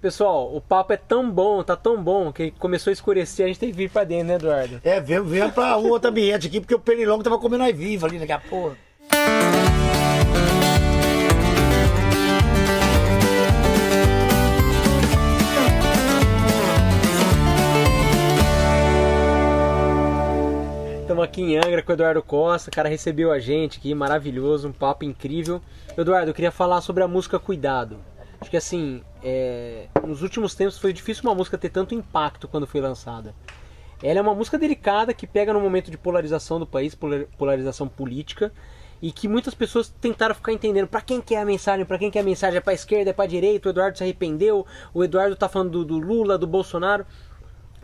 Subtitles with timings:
[0.00, 3.58] Pessoal, o papo é tão bom, tá tão bom, que começou a escurecer, a gente
[3.58, 4.80] tem que vir pra dentro, né, Eduardo?
[4.84, 8.16] É, vem, vem pra outro ambiente aqui, porque o pernilongo tava comendo aí vivo ali
[8.16, 8.76] daqui a pouco.
[21.00, 24.68] Estamos aqui em Angra com o Eduardo Costa, o cara recebeu a gente aqui, maravilhoso,
[24.68, 25.60] um papo incrível.
[25.96, 27.98] Eduardo, eu queria falar sobre a música Cuidado.
[28.40, 32.66] Acho que assim, é, nos últimos tempos foi difícil uma música ter tanto impacto quando
[32.66, 33.34] foi lançada.
[34.02, 37.88] Ela é uma música delicada que pega no momento de polarização do país, polar- polarização
[37.88, 38.52] política,
[39.00, 42.10] e que muitas pessoas tentaram ficar entendendo para quem que é a mensagem, para quem
[42.10, 45.04] que é a mensagem, é para esquerda, é para direita, o Eduardo se arrependeu, o
[45.04, 47.06] Eduardo tá falando do, do Lula, do Bolsonaro.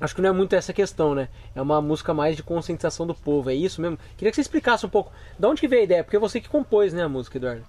[0.00, 1.28] Acho que não é muito essa questão, né?
[1.55, 3.96] É uma música mais de conscientização do povo, é isso mesmo?
[4.16, 6.48] Queria que você explicasse um pouco de onde que veio a ideia, porque você que
[6.48, 7.64] compôs, né, a música, Eduardo?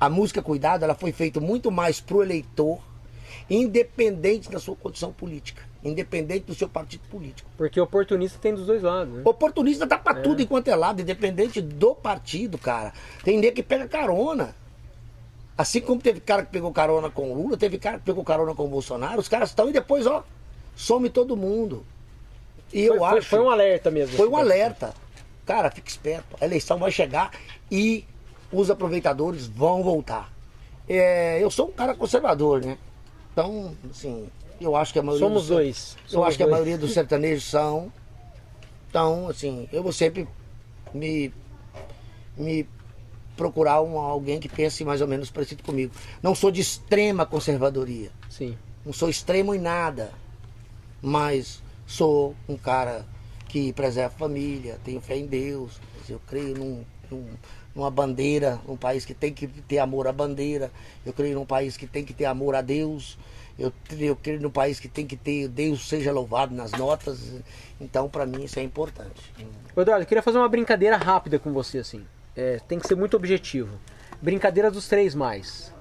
[0.00, 2.78] A música Cuidado, ela foi feita muito mais pro eleitor,
[3.50, 7.48] independente da sua condição política, independente do seu partido político.
[7.56, 9.22] Porque oportunista tem dos dois lados, né?
[9.24, 12.92] Oportunista tá pra tudo enquanto é lado, independente do partido, cara.
[13.24, 14.54] Tem nego que pega carona.
[15.56, 18.54] Assim como teve cara que pegou carona com o Lula, teve cara que pegou carona
[18.54, 20.22] com o Bolsonaro, os caras estão e depois, ó,
[20.76, 21.84] some todo mundo.
[22.72, 23.28] E eu foi, foi- acho.
[23.28, 24.16] foi um alerta mesmo.
[24.16, 24.94] Foi um alerta.
[25.44, 26.36] Cara, fica esperto.
[26.40, 27.32] A eleição vai chegar
[27.70, 28.04] e
[28.52, 30.30] os aproveitadores vão voltar.
[30.88, 32.78] É, eu sou um cara conservador, né?
[33.38, 34.28] Então, assim,
[34.60, 35.24] eu acho que a maioria.
[35.24, 35.96] Somos dos- dois.
[36.06, 36.52] Eu Somos acho que a dois.
[36.58, 37.92] maioria dos sertanejos são.
[38.90, 40.26] Então, assim, eu vou sempre
[40.92, 41.32] me,
[42.36, 42.66] me
[43.36, 45.92] procurar um, alguém que pense mais ou menos parecido comigo.
[46.20, 48.10] Não sou de extrema conservadoria.
[48.28, 48.58] Sim.
[48.84, 50.10] Não sou extremo em nada.
[51.00, 53.06] Mas sou um cara
[53.48, 55.80] que preserva a família, tenho fé em Deus.
[56.08, 56.84] Eu creio num-
[57.74, 60.70] numa bandeira, num país que tem que ter amor à bandeira.
[61.06, 63.18] Eu creio num país que tem que ter amor a Deus.
[63.58, 67.32] Eu, eu creio num país que tem que ter Deus seja louvado nas notas.
[67.80, 69.32] Então, para mim, isso é importante.
[69.76, 72.04] Eduardo, eu queria fazer uma brincadeira rápida com você, assim.
[72.36, 73.78] É, tem que ser muito objetivo.
[74.22, 75.72] Brincadeira dos três mais.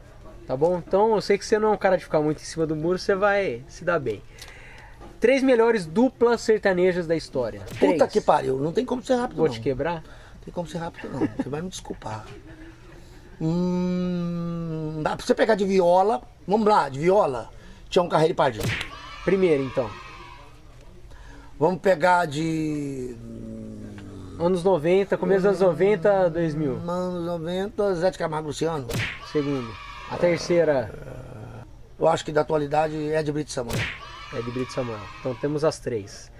[0.48, 0.82] Tá bom?
[0.86, 2.76] Então, eu sei que você não é um cara de ficar muito em cima do
[2.76, 4.22] muro, você vai se dar bem.
[5.20, 7.60] Três melhores duplas sertanejas da história.
[7.80, 8.12] Puta Três.
[8.12, 9.54] que pariu, não tem como ser rápido, Vou não.
[9.54, 10.04] te quebrar?
[10.48, 11.28] Não tem como ser rápido, não.
[11.36, 12.26] Você vai me desculpar.
[13.42, 16.22] Hum, dá pra você pegar de viola.
[16.48, 17.50] Vamos lá, de viola.
[17.90, 18.64] Tinha um carreiro e pardinho.
[19.26, 19.90] Primeiro, então.
[21.60, 23.14] Vamos pegar de.
[24.40, 26.90] Anos 90, começo dos anos 90, 2000.
[26.90, 28.88] Anos 90, Zé de Camargo Luciano.
[29.32, 29.70] Segundo.
[30.10, 30.90] A terceira
[32.00, 33.78] Eu acho que da atualidade é de Brito Samuel.
[34.34, 35.00] é de Brito Samuel.
[35.20, 36.32] Então temos as três.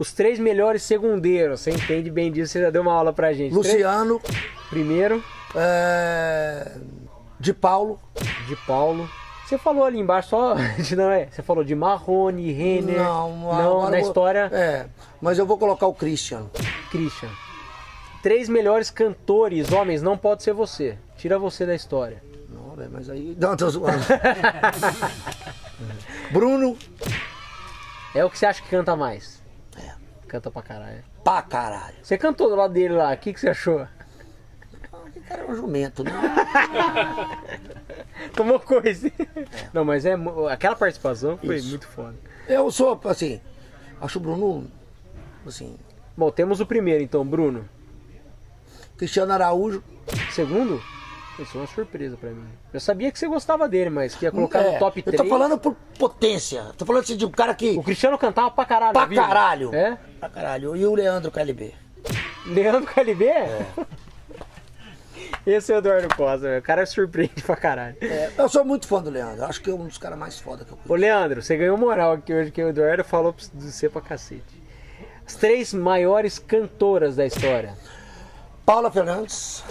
[0.00, 1.60] Os três melhores segundeiros.
[1.60, 3.52] Você entende bem disso, você já deu uma aula pra gente.
[3.54, 5.22] Luciano, Três- Primeiro,
[5.54, 6.72] é,
[7.38, 8.00] de Paulo.
[8.48, 9.08] de Paulo.
[9.46, 10.54] Você falou ali embaixo só.
[10.96, 11.26] Não é?
[11.30, 12.96] Você falou de Marrone, Renner.
[12.96, 14.86] Não, Não, na vou- história, É,
[15.20, 16.46] mas eu vou colocar o Christian.
[16.90, 17.28] Christian.
[18.22, 20.96] Três melhores cantores, homens, não pode ser você.
[21.18, 22.22] Tira você da história.
[22.48, 23.36] Não, velho, mas aí.
[23.38, 23.98] Não, tô zoando.
[26.32, 26.76] Bruno,
[28.14, 29.39] É o que você acha que canta mais?
[30.30, 30.32] É.
[30.32, 31.04] Canta pra caralho.
[31.24, 31.96] pra caralho.
[32.02, 33.80] Você cantou do lado dele lá, o que, que você achou?
[33.80, 36.12] Aquele cara é um jumento, né?
[38.36, 39.10] Tomou coisa.
[39.72, 40.14] Não, mas é
[40.50, 41.70] aquela participação foi Isso.
[41.70, 42.14] muito foda.
[42.46, 43.40] Eu sou, assim,
[44.00, 44.70] acho o Bruno,
[45.44, 45.76] assim,
[46.16, 47.68] Bom, temos o primeiro então, Bruno.
[48.96, 49.82] Cristiano Araújo.
[50.32, 50.80] Segundo?
[51.40, 52.44] Isso é uma surpresa pra mim.
[52.72, 55.22] Eu sabia que você gostava dele, mas que ia colocar É, no top Eu 3.
[55.22, 56.64] tô falando por potência.
[56.76, 57.70] Tô falando assim de um cara que.
[57.78, 58.92] O Cristiano cantava pra caralho.
[58.92, 59.20] Pra viu?
[59.22, 59.74] caralho.
[59.74, 59.98] É?
[60.18, 60.76] Pra caralho.
[60.76, 61.74] E o Leandro KLB.
[62.46, 63.24] Leandro KLB?
[63.26, 63.66] É.
[65.46, 67.96] Esse é o Eduardo Costa, o cara surpreende pra caralho.
[68.00, 69.44] É, eu sou muito fã do Leandro.
[69.44, 71.00] Acho que é um dos caras mais foda que eu Ô conheço.
[71.00, 74.62] Leandro, você ganhou moral aqui hoje, que o Eduardo falou de você pra cacete.
[75.26, 77.74] As três maiores cantoras da história.
[78.66, 79.64] Paula Fernandes.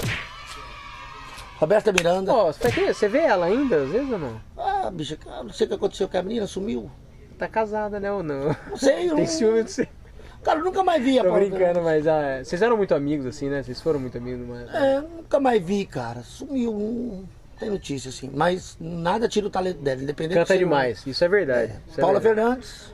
[1.60, 2.34] Roberta Miranda.
[2.34, 4.42] Ó, ter- você vê ela ainda, às vezes ou não?
[4.58, 6.90] Ah, bicha, cara, não sei o que aconteceu com a menina, sumiu.
[7.38, 8.56] Tá casada, né, ou não?
[8.70, 9.88] Não sei, eu Tem ciúme de você.
[10.42, 13.26] Cara, eu nunca mais vi a Tô Paula brincando, mas ah, vocês eram muito amigos,
[13.26, 13.62] assim, né?
[13.62, 14.74] Vocês foram muito amigos, mas...
[14.74, 16.22] É, nunca mais vi, cara.
[16.24, 16.72] Sumiu.
[16.72, 17.28] Não
[17.60, 18.32] tem notícia, assim.
[18.34, 21.74] Mas nada tira o talento dela, independente Canta de ser demais, isso é verdade.
[21.90, 22.46] isso é Paula verdade.
[22.66, 22.94] Fernandes,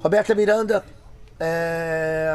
[0.00, 0.84] Roberta Miranda,
[1.38, 2.28] é,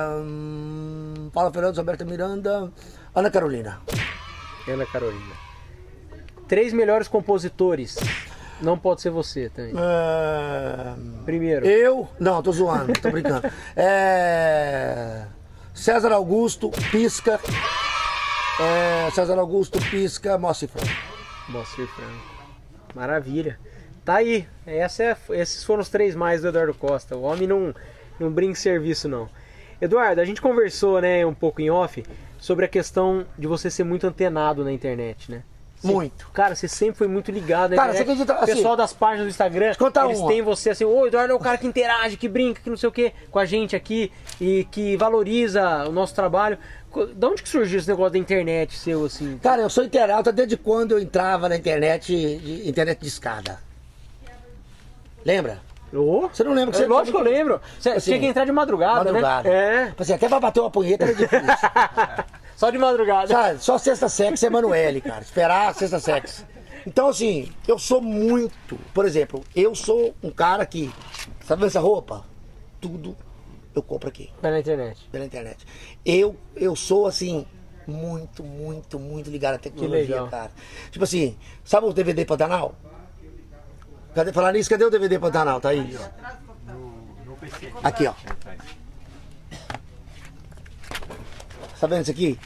[1.34, 2.72] Paula Fernandes, Roberta Miranda,
[3.14, 3.82] Ana Carolina.
[4.70, 5.45] Ana Carolina.
[6.48, 7.98] Três melhores compositores.
[8.62, 9.74] Não pode ser você também.
[9.78, 10.94] É,
[11.26, 13.50] Primeiro, eu, não, tô zoando, tô brincando.
[13.76, 15.26] É,
[15.74, 17.40] César Augusto, Pisca.
[18.60, 20.88] É, César Augusto, Pisca, Moacir Franco.
[21.50, 22.36] Moacir Franco.
[22.94, 23.60] Maravilha.
[24.06, 24.48] Tá aí.
[24.66, 27.18] Essa é, esses foram os três mais do Eduardo Costa.
[27.18, 27.76] O homem não,
[28.20, 29.28] não brinca em serviço, não.
[29.82, 32.06] Eduardo, a gente conversou, né, um pouco em off,
[32.40, 35.44] sobre a questão de você ser muito antenado na internet, né?
[35.94, 36.28] Muito.
[36.34, 39.26] Cara, você sempre foi muito ligado na Cara, você acredita, O pessoal assim, das páginas
[39.28, 39.66] do Instagram,
[40.06, 40.28] eles uma.
[40.30, 42.90] têm você assim, ô Eduardo é o cara que interage, que brinca, que não sei
[42.90, 46.58] o que, com a gente aqui e que valoriza o nosso trabalho.
[47.16, 49.38] Da onde que surgiu esse negócio da internet seu, assim?
[49.44, 53.60] Cara, eu sou internauta desde quando eu entrava na internet, de- internet de escada.
[55.26, 55.60] Lembra?
[55.94, 56.30] Ô?
[56.32, 57.62] Você não lembra que É, você- Lógico que eu lembro.
[57.80, 59.50] Você Assim, tinha que entrar de madrugada, Madrugada.
[59.50, 59.84] né?
[59.84, 59.86] É.
[59.88, 61.40] Tipo Assim, até pra bater uma punheta era difícil.
[62.56, 63.28] Só de madrugada.
[63.28, 65.22] Sabe, só sexta sexo é Emanuele, cara.
[65.22, 66.46] Esperar a sexta sexo.
[66.88, 68.78] Então, assim, eu sou muito.
[68.94, 70.92] Por exemplo, eu sou um cara que.
[71.46, 72.24] Sabe essa roupa?
[72.80, 73.16] Tudo
[73.76, 75.06] eu compro aqui, Tá na internet.
[75.12, 75.66] pela internet.
[76.06, 77.46] Eu, eu sou, assim,
[77.86, 80.52] muito, muito, muito ligado à tecnologia, cara.
[80.90, 82.74] Tipo assim, sabe o DVD Pantanal?
[84.14, 85.60] Cadê, falar nisso, cadê o DVD Pantanal?
[85.60, 85.98] Tá aí.
[87.84, 88.14] Aqui, ó.
[91.80, 92.40] Tá vendo isso aqui?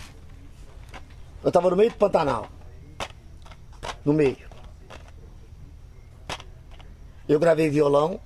[1.44, 2.50] Eu tava no meio do Pantanal.
[4.04, 4.50] No meio.
[7.28, 8.20] Eu gravei violão,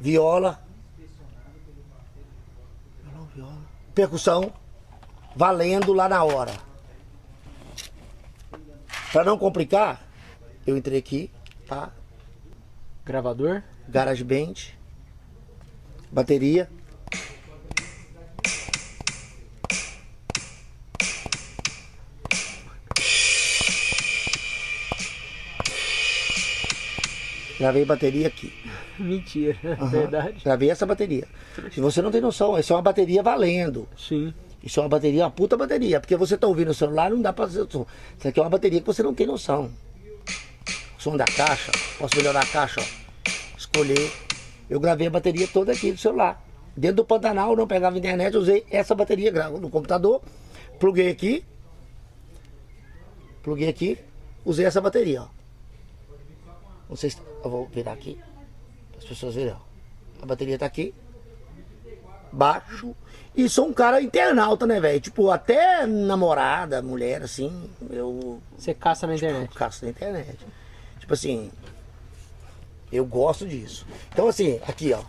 [0.00, 0.62] viola,
[3.02, 4.52] violão, viola, percussão,
[5.34, 6.52] valendo lá na hora.
[9.10, 10.00] Pra não complicar,
[10.64, 11.30] eu entrei aqui,
[11.66, 11.90] tá?
[13.04, 13.64] Gravador?
[13.88, 14.54] GarageBand,
[16.10, 16.70] bateria.
[27.58, 28.52] Gravei bateria aqui.
[28.98, 29.86] Mentira, Aham.
[29.88, 30.40] verdade.
[30.44, 31.26] Gravei essa bateria.
[31.72, 33.88] Se você não tem noção, isso é uma bateria valendo.
[33.96, 34.32] Sim.
[34.62, 36.00] Isso é uma bateria, uma puta bateria.
[36.00, 37.86] Porque você tá ouvindo o celular, não dá pra fazer o som.
[38.18, 39.70] Isso aqui é uma bateria que você não tem noção.
[40.98, 42.84] O som da caixa, posso melhorar a caixa, ó.
[43.58, 44.10] Escolher.
[44.68, 46.42] Eu gravei a bateria toda aqui do celular.
[46.76, 50.22] Dentro do Pantanal, não pegava internet, usei essa bateria gravo no computador,
[50.80, 51.44] pluguei aqui.
[53.42, 53.98] Pluguei aqui,
[54.44, 55.26] usei essa bateria, ó.
[57.44, 58.20] Eu vou virar aqui.
[58.96, 60.22] As pessoas verem, ó.
[60.22, 60.94] A bateria tá aqui
[62.34, 62.94] baixo.
[63.34, 65.00] E sou um cara internauta, né, velho?
[65.00, 69.54] Tipo, até namorada, mulher, assim, eu Você caça na internet.
[69.54, 70.38] caço na internet.
[70.98, 71.50] Tipo assim,
[72.92, 73.86] eu gosto disso.
[74.12, 75.02] Então, assim, aqui, ó,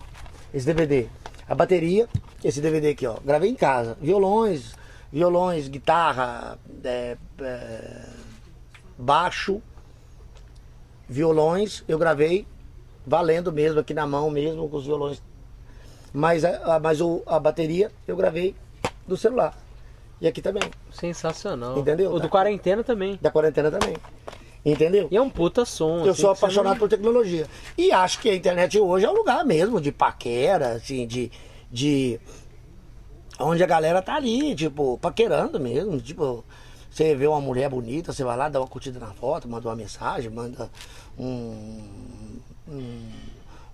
[0.53, 1.07] esse DVD,
[1.47, 2.07] a bateria,
[2.43, 3.97] esse DVD aqui, ó, gravei em casa.
[4.01, 4.75] Violões,
[5.11, 8.05] violões, guitarra, é, é,
[8.97, 9.61] baixo,
[11.07, 12.45] violões, eu gravei
[13.05, 15.21] valendo mesmo, aqui na mão mesmo, com os violões
[16.13, 18.55] mas a, mas o, a bateria eu gravei
[19.05, 19.53] do celular.
[20.21, 20.63] E aqui também.
[20.89, 21.77] Sensacional.
[21.77, 22.09] Entendeu?
[22.09, 22.29] O do Tá.
[22.29, 23.19] quarentena também.
[23.21, 23.97] Da quarentena também.
[24.63, 25.09] Entendeu?
[25.11, 26.05] E é um puta som.
[26.05, 27.45] Eu assim, sou apaixonado não- por tecnologia.
[27.77, 31.29] E acho que a internet hoje é um lugar mesmo de paquera, assim, de.
[31.69, 32.17] de
[33.37, 35.99] onde a galera tá ali, tipo, paquerando mesmo.
[35.99, 36.45] Tipo,
[36.95, 39.75] você vê uma mulher bonita, você vai lá, dá uma curtida na foto, manda uma
[39.75, 40.69] mensagem, manda
[41.19, 41.83] um.
[42.67, 43.09] um,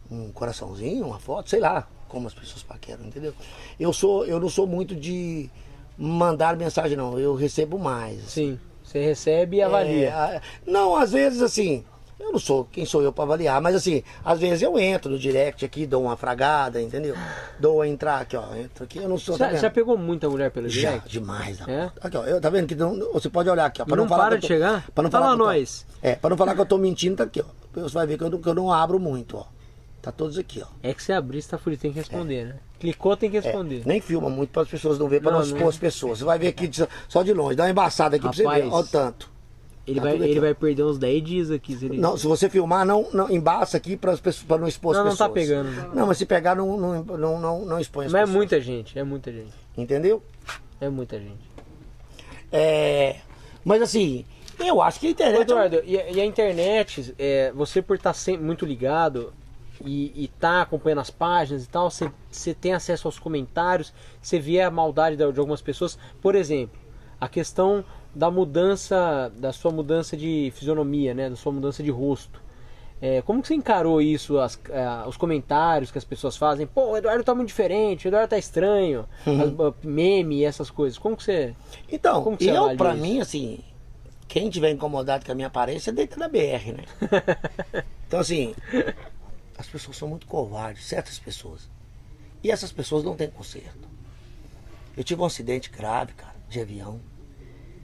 [0.09, 3.33] um coraçãozinho, uma foto, sei lá como as pessoas paqueram, entendeu?
[3.79, 5.49] Eu sou, eu não sou muito de
[5.97, 7.17] mandar mensagem, não.
[7.17, 8.21] Eu recebo mais.
[8.23, 8.59] Sim.
[8.83, 10.09] Você recebe e avalia.
[10.09, 11.85] É, não, às vezes assim,
[12.21, 15.19] eu não sou quem sou eu para avaliar, mas assim, às vezes eu entro no
[15.19, 17.15] direct aqui, dou uma fragada, entendeu?
[17.59, 19.37] Dou a entrar aqui, ó, entro aqui, eu não sou.
[19.37, 19.61] tá Já, vendo?
[19.61, 21.09] já pegou muita mulher pelo Já, direct?
[21.09, 21.57] demais.
[21.57, 21.91] da É?
[22.01, 24.23] Aqui, ó, eu, tá vendo que não- você pode olhar aqui, ó, pra Não falar
[24.25, 24.85] para de tô- chegar?
[24.93, 25.85] Pra não Fala falar eu tô- nós.
[26.01, 27.45] É, para não falar que eu tô mentindo, tá aqui, ó.
[27.81, 29.45] Você vai ver que eu não, que eu não abro muito, ó.
[30.01, 30.67] Tá todos aqui, ó.
[30.81, 32.55] É que você abrir, você tá fudido, tem que responder, né?
[32.79, 33.83] Clicou, tem que É, responder.
[33.85, 35.55] nem filma muito para as pessoas não verem, para Não, não, não.
[35.55, 36.17] expor as pessoas.
[36.17, 38.47] Você vai ver aqui de- só de longe, dá uma embaçada aqui pra você ver,
[38.65, 39.29] Rapaz, ó o tanto.
[39.87, 41.75] Ele, tá vai, ele vai perder uns 10 dias aqui.
[41.75, 41.97] Se ele...
[41.97, 45.11] Não, se você filmar, não, não embaça aqui para pessoas, não expor as Não, não
[45.11, 45.29] pessoas.
[45.29, 45.95] tá pegando.
[45.95, 48.35] Não, mas se pegar, não, não, não, não, não expõe as Mas é pessoas.
[48.37, 49.53] muita gente, é muita gente.
[49.75, 50.21] Entendeu?
[50.79, 51.49] É muita gente.
[52.51, 53.17] É,
[53.63, 54.25] mas assim,
[54.59, 55.39] eu acho que a internet.
[55.39, 59.33] é Eduardo, e, a- e a internet, é, você por estar sempre muito ligado
[59.83, 64.37] e, e tá acompanhando as páginas e tal, você, você tem acesso aos comentários, você
[64.39, 65.97] vê a maldade da- de algumas pessoas.
[66.21, 66.79] Por exemplo,
[67.19, 71.29] a questão da mudança, da sua mudança de fisionomia, né?
[71.29, 72.41] Da sua mudança de rosto.
[73.01, 76.67] É, como que você encarou isso, as- é, os comentários que as pessoas fazem?
[76.67, 79.57] Pô, o Eduardo tá muito diferente, o Eduardo tá estranho, Uhum.
[79.69, 80.99] as- meme e essas coisas.
[80.99, 81.55] Como que você...
[81.91, 83.01] Então, Como que você eu, pra isso?
[83.01, 83.59] mim, assim,
[84.27, 86.83] quem tiver incomodado com a minha aparência, deita na BR, né?
[88.07, 88.53] Então, assim,
[89.57, 91.69] as pessoas são muito covardes, certas pessoas.
[92.43, 93.87] E essas pessoas não têm conserto.
[94.97, 96.99] Eu tive um acidente grave, cara, de avião.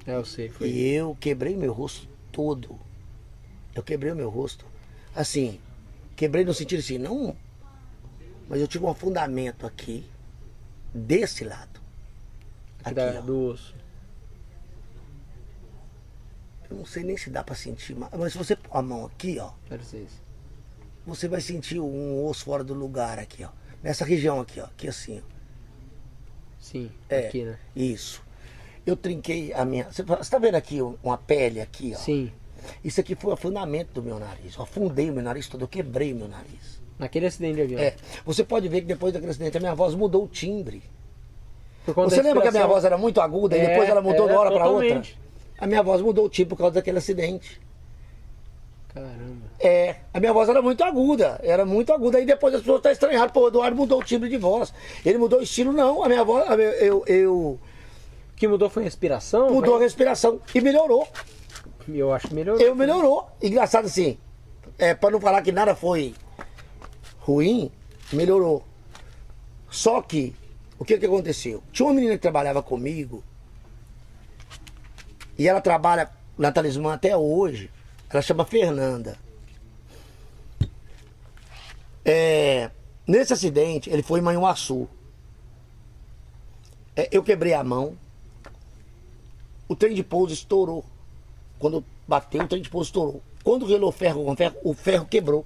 [0.07, 0.69] É, eu sei, foi.
[0.69, 2.79] E eu quebrei meu rosto todo.
[3.75, 4.65] Eu quebrei o meu rosto
[5.15, 5.59] Assim,
[6.15, 7.35] quebrei no sentido assim, não.
[8.47, 10.05] Mas eu tive um afundamento aqui,
[10.93, 11.81] desse lado.
[12.83, 13.75] Aqui da- do osso.
[16.69, 19.39] Eu não sei nem se dá pra sentir, mas se você pôr a mão aqui,
[19.39, 19.51] ó,
[21.05, 23.49] você vai sentir um osso fora do lugar aqui, ó.
[23.81, 24.65] Nessa região aqui, ó.
[24.65, 25.37] Aqui assim, ó.
[26.59, 27.27] Sim, É.
[27.27, 27.57] aqui, né?
[27.75, 28.21] Isso.
[28.87, 29.85] Eu trinquei a minha.
[29.91, 31.99] Você você tá vendo aqui uma pele aqui, ó?
[31.99, 32.31] Sim.
[32.81, 34.55] Isso aqui foi o afundamento do meu nariz.
[34.55, 36.81] Eu afundei o meu nariz todo, eu quebrei meu nariz.
[36.97, 37.79] Naquele acidente de avião.
[37.81, 37.95] É.
[38.25, 40.81] Você pode ver que depois daquele acidente a minha voz mudou o timbre.
[41.85, 44.33] Você lembra que a minha voz era muito aguda e É, depois ela mudou de
[44.33, 45.03] uma hora para outra?
[45.59, 47.59] A minha voz mudou o timbre por causa daquele acidente.
[48.93, 49.45] Caramba.
[49.59, 52.17] É, a minha voz era muito aguda, era muito aguda.
[52.17, 54.73] Aí depois as pessoas estão estranhando, pô, o Eduardo mudou o timbre de voz.
[55.05, 56.03] Ele mudou o estilo, não.
[56.03, 56.47] A minha voz,
[56.79, 57.59] eu, eu
[58.37, 59.49] que mudou foi a respiração?
[59.51, 61.07] mudou a respiração e melhorou.
[61.89, 62.61] Eu acho que melhorou.
[62.61, 63.27] Eu melhorou.
[63.41, 64.17] Engraçado assim,
[64.77, 66.13] é, para não falar que nada foi
[67.19, 67.71] ruim,
[68.13, 68.63] melhorou.
[69.69, 70.35] Só que,
[70.77, 71.63] o que que aconteceu?
[71.71, 73.23] Tinha uma menina que trabalhava comigo,
[75.37, 77.71] e ela trabalha na Talismã até hoje,
[78.09, 79.17] ela chama Fernanda.
[82.05, 82.71] É,
[83.05, 84.87] nesse acidente, ele foi em Manhuaçu.
[86.95, 87.97] É, eu quebrei a mão,
[89.67, 90.83] o trem de pouso estourou.
[91.59, 93.21] Quando bateu, o trem de pouso estourou.
[93.43, 95.45] Quando relou ferro com ferro, o ferro quebrou.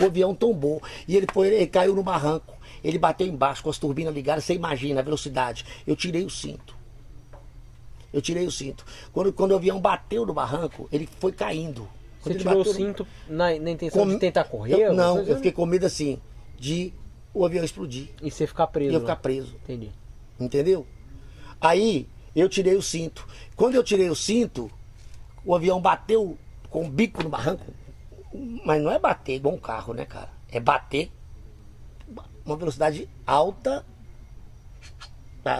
[0.00, 0.80] O avião tombou.
[1.06, 2.54] E ele, foi, ele caiu no barranco.
[2.82, 4.44] Ele bateu embaixo com as turbinas ligadas.
[4.44, 5.64] Você imagina a velocidade.
[5.86, 6.74] Eu tirei o cinto.
[8.12, 8.84] Eu tirei o cinto.
[9.12, 11.82] Quando, quando o avião bateu no barranco, ele foi caindo.
[11.82, 11.88] Você
[12.22, 14.74] Quando ele tirou o bateu no- cinto na, na intenção Com- de tentar correr?
[14.74, 16.18] Eu- não, eu fiquei com medo assim,
[16.58, 16.92] de
[17.34, 18.08] o avião explodir.
[18.22, 18.92] E você ficar preso.
[18.92, 19.54] E eu ficar preso.
[19.62, 19.90] Entendi.
[20.38, 20.86] Entendeu?
[21.60, 23.26] Aí eu tirei o cinto.
[23.56, 24.70] Quando eu tirei o cinto,
[25.44, 27.64] o avião bateu com o bico no barranco.
[28.64, 30.30] Mas não é bater igual um carro, né, cara?
[30.50, 31.10] É bater
[32.44, 33.84] uma velocidade alta,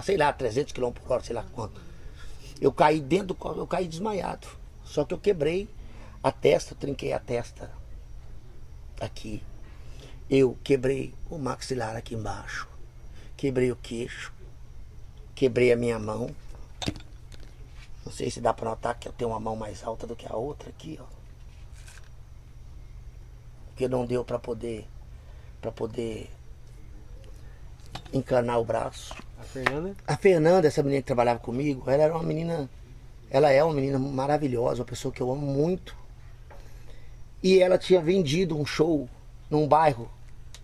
[0.02, 1.80] sei lá, 300 km por hora, sei lá quanto.
[2.60, 4.46] Eu caí dentro do eu caí desmaiado.
[4.84, 5.68] Só que eu quebrei
[6.22, 7.70] a testa, trinquei a testa
[9.00, 9.42] aqui.
[10.28, 12.68] Eu quebrei o maxilar aqui embaixo.
[13.36, 14.32] Quebrei o queixo.
[15.34, 16.30] Quebrei a minha mão.
[18.04, 20.30] Não sei se dá pra notar que eu tenho uma mão mais alta do que
[20.30, 21.04] a outra aqui, ó.
[23.68, 24.86] Porque não deu pra poder
[25.60, 26.30] para poder
[28.12, 29.14] encanar o braço.
[29.38, 29.96] A Fernanda?
[30.06, 32.68] A Fernanda, essa menina que trabalhava comigo, ela era uma menina,
[33.30, 35.96] ela é uma menina maravilhosa, uma pessoa que eu amo muito.
[37.42, 39.08] E ela tinha vendido um show
[39.48, 40.10] num bairro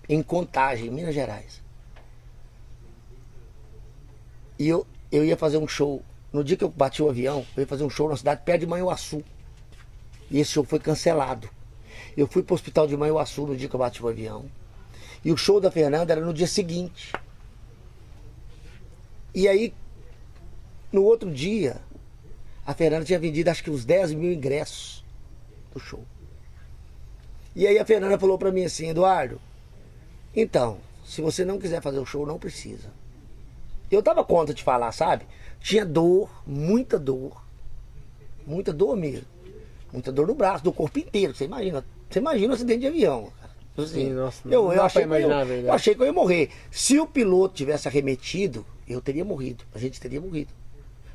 [0.08, 1.62] em Contagem, Minas Gerais.
[4.58, 6.02] E eu, eu ia fazer um show.
[6.36, 8.60] No dia que eu bati o avião, eu ia fazer um show na cidade perto
[8.60, 9.24] de Manhuaçu.
[10.30, 11.48] E esse show foi cancelado.
[12.14, 14.44] Eu fui pro hospital de Manhuaçu no dia que eu bati o avião.
[15.24, 17.10] E o show da Fernanda era no dia seguinte.
[19.34, 19.72] E aí,
[20.92, 21.80] no outro dia,
[22.66, 25.02] a Fernanda tinha vendido acho que uns 10 mil ingressos
[25.72, 26.04] do show.
[27.54, 29.40] E aí a Fernanda falou pra mim assim, Eduardo,
[30.34, 32.90] então, se você não quiser fazer o show, não precisa.
[33.90, 35.26] Eu dava conta de falar, sabe?
[35.60, 37.44] Tinha dor, muita dor.
[38.46, 39.26] Muita dor mesmo.
[39.92, 41.34] Muita dor no braço, do corpo inteiro.
[41.34, 41.84] Você imagina.
[42.08, 43.32] Você imagina um acidente de avião.
[43.40, 43.46] cara.
[43.78, 45.66] Assim, Sim, nossa, eu, eu, achei que eu, imaginar verdade.
[45.68, 46.50] eu achei que eu ia morrer.
[46.70, 49.64] Se o piloto tivesse arremetido, eu teria morrido.
[49.74, 50.52] A gente teria morrido.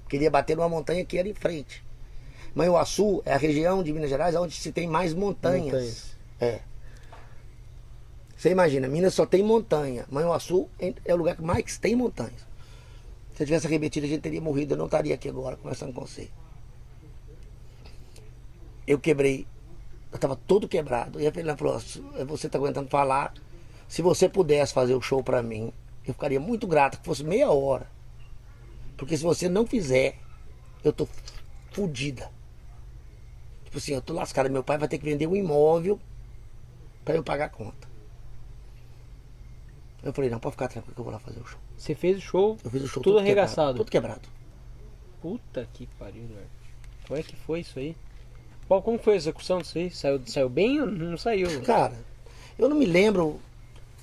[0.04, 1.84] Porque ele ia bater numa montanha que era em frente.
[2.54, 5.66] Manhuaçu é a região de Minas Gerais onde se tem mais montanhas.
[5.66, 6.18] Montanhas.
[6.40, 6.60] É.
[8.36, 10.06] Você imagina, Minas só tem montanha.
[10.10, 12.51] Manhuaçu é o lugar que mais tem montanhas.
[13.42, 14.76] Se eu tivesse arremetido, a gente teria morrido.
[14.76, 16.30] Eu não estaria aqui agora conversando com você.
[18.86, 19.48] Eu quebrei.
[20.12, 21.20] Eu estava todo quebrado.
[21.20, 23.34] E a Fernanda falou: "Se Você está aguentando falar.
[23.88, 25.74] Se você pudesse fazer o show para mim,
[26.06, 27.90] eu ficaria muito grato que fosse meia hora.
[28.96, 30.20] Porque se você não fizer,
[30.84, 31.08] eu tô
[31.72, 32.30] fodida.
[33.66, 34.50] Tipo assim, eu tô lascada.
[34.50, 36.00] Meu pai vai ter que vender um imóvel
[37.04, 37.90] para eu pagar a conta.
[40.04, 41.60] Eu falei, não, pode ficar tranquilo que eu vou lá fazer o show.
[41.82, 43.78] Você fez o show, Eu fiz o show tudo quebrado, arregaçado.
[43.80, 44.22] Tudo quebrado.
[45.20, 46.48] Puta que pariu, velho.
[47.08, 47.98] Como é que foi isso aí?
[48.68, 49.90] Qual, como foi a execução disso aí?
[49.90, 51.60] Saiu, saiu bem ou não saiu?
[51.64, 51.98] Cara,
[52.60, 53.40] eu não me lembro.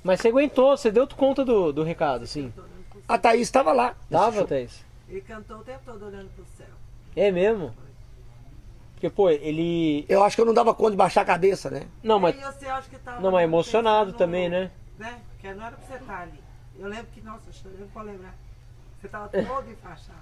[0.03, 2.53] Mas você aguentou, você deu conta do, do recado, sim.
[3.07, 3.95] A Thaís estava lá.
[4.11, 4.45] Tava.
[4.45, 4.85] Thaís?
[5.09, 6.75] Ele cantou o tempo todo olhando pro céu.
[7.15, 7.73] É mesmo?
[8.95, 10.05] Porque, pô, ele.
[10.09, 11.87] Eu acho que eu não dava conta de baixar a cabeça, né?
[12.03, 12.35] Não, mas.
[12.35, 14.73] Aí você acha que tava Não, mas emocionado também, né?
[14.99, 15.21] Né?
[15.31, 16.48] Porque não era pra você estar ali.
[16.79, 18.35] Eu lembro que, nossa, eu chorei pra lembrar.
[19.01, 20.19] Você tava todo enfaixado.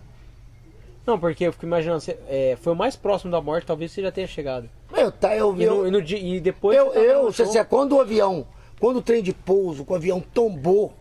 [1.06, 4.02] Não, porque eu fico imaginando, você, é, foi o mais próximo da morte, talvez você
[4.02, 4.68] já tenha chegado.
[4.92, 6.76] Eu, tá, eu, E, eu, no, e no e depois.
[6.76, 7.52] eu, você eu, no você show.
[7.52, 8.46] sabe, quando o avião,
[8.80, 10.92] quando o trem de pouso, quando o avião tombou,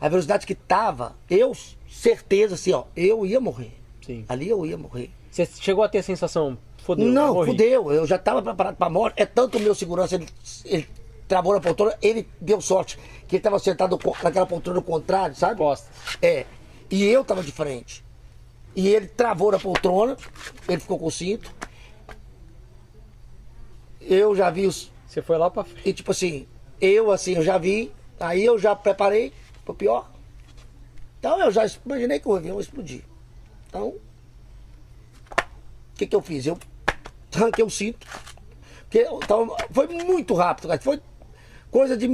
[0.00, 1.52] a velocidade que tava, eu,
[1.90, 3.72] certeza, assim, ó, eu ia morrer.
[4.06, 4.24] Sim.
[4.28, 5.10] Ali eu ia morrer.
[5.28, 7.50] Você chegou a ter a sensação, fodeu, não, morri.
[7.50, 9.20] fudeu, eu já tava preparado pra morte.
[9.20, 10.28] É tanto o meu segurança, ele,
[10.64, 10.88] ele
[11.28, 15.56] travou na poltrona, ele deu sorte, que ele tava sentado naquela poltrona contrária, sabe?
[15.58, 15.88] Costas.
[16.22, 16.46] É.
[16.90, 18.02] E eu tava de frente.
[18.74, 20.16] E ele travou na poltrona,
[20.68, 21.52] ele ficou com o cinto.
[24.00, 24.90] Eu já vi os.
[25.06, 25.88] Você foi lá pra frente.
[25.88, 26.46] E tipo assim,
[26.80, 29.32] eu assim, eu já vi, aí eu já preparei
[29.64, 30.10] pro pior.
[31.18, 33.02] Então eu já imaginei que o avião ia explodir.
[33.68, 34.00] Então, o
[35.96, 36.46] que que eu fiz?
[36.46, 36.58] Eu
[37.34, 38.06] arranquei o cinto.
[38.84, 40.80] Porque tava- foi muito rápido, cara.
[40.80, 41.00] Foi
[41.70, 42.08] coisa de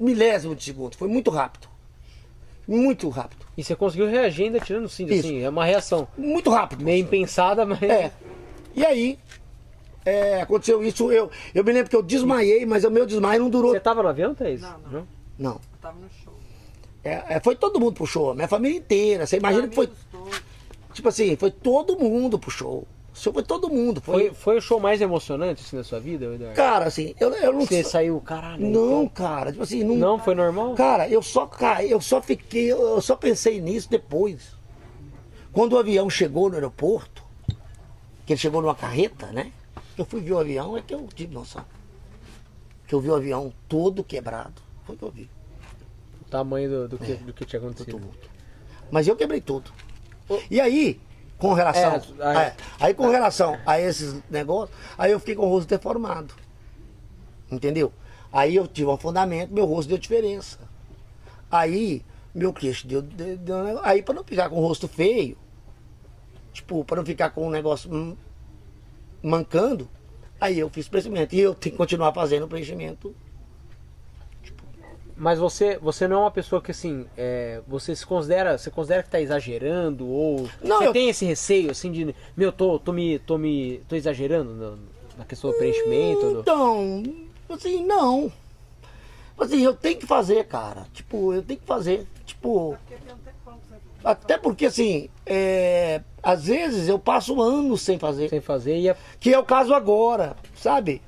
[0.00, 0.96] milésimo de segundo.
[0.96, 1.68] Foi muito rápido.
[2.66, 3.46] Muito rápido.
[3.56, 5.26] E você conseguiu reagir ainda tirando o cinto, Isso.
[5.26, 6.08] assim, é uma reação.
[6.18, 6.84] Muito rápido.
[6.84, 7.82] Meio impensada, mas.
[7.82, 8.12] É.
[8.74, 9.18] E aí,
[10.04, 11.10] é, aconteceu isso.
[11.10, 13.72] Eu, eu me lembro que eu desmaiei, mas o meu desmaio não durou.
[13.72, 14.60] Você tava no avião, Thaís?
[14.60, 15.08] Não, não.
[15.38, 15.52] Não.
[15.52, 16.34] Eu tava no show.
[17.02, 19.26] É, é, foi todo mundo pro show, minha família inteira.
[19.26, 19.88] Você imagina que foi,
[20.92, 22.86] tipo assim, foi todo mundo pro show.
[23.16, 24.00] O show foi todo mundo.
[24.02, 26.54] Foi, Foi, foi o show mais emocionante assim, da sua vida, Eduardo?
[26.54, 28.60] Cara, assim, eu, eu não Você saiu, caralho.
[28.62, 29.96] Não, então- cara, tipo assim, não.
[29.96, 30.74] Não, foi normal?
[30.74, 31.48] Cara, eu só,
[31.88, 34.54] eu só fiquei, eu só pensei nisso depois.
[35.50, 37.24] Quando o avião chegou no aeroporto,
[38.26, 39.50] que ele chegou numa carreta, né?
[39.96, 41.64] Eu fui ver o avião, é que eu tive noção.
[42.86, 44.60] Que eu vi o avião todo quebrado.
[44.84, 45.30] Foi o que eu vi.
[46.20, 47.14] O tamanho do, do, que, É.
[47.14, 47.92] do que tinha acontecido.
[47.96, 48.28] tumulto.
[48.90, 49.72] Mas eu quebrei tudo.
[50.50, 51.00] E aí,
[51.38, 51.92] com relação.
[52.20, 55.68] É, aí- é, aí com relação a esses negócios, aí eu fiquei com o rosto
[55.68, 56.34] deformado.
[57.50, 57.92] Entendeu?
[58.32, 60.58] Aí eu tive um afundamento, meu rosto deu diferença.
[61.50, 62.02] Aí,
[62.34, 63.00] meu queixo deu.
[63.00, 65.36] deu, deu aí, pra não ficar com o rosto feio,
[66.52, 68.16] tipo, pra não ficar com um negócio hum,
[69.22, 69.88] mancando,
[70.40, 71.34] aí eu fiz preenchimento.
[71.34, 73.14] E eu tenho que continuar fazendo preenchimento.
[75.16, 79.02] Mas você, você não é uma pessoa que assim, é, você se considera, você considera
[79.02, 82.92] que tá exagerando ou Não, você eu- tem esse receio assim de, meu, tô, tô
[82.92, 84.78] me, tô me, tô exagerando no-
[85.16, 86.30] na questão do preenchimento?
[86.34, 87.02] do- Então,
[87.48, 88.30] assim, não.
[89.38, 90.86] Assim, eu tenho que fazer, cara.
[90.92, 92.06] Tipo, eu tenho que fazer.
[92.26, 92.76] Tipo,
[94.04, 98.28] até porque assim, é, às vezes eu passo anos sem fazer.
[98.28, 101.00] sem fazer e é, Que é o caso agora, sabe?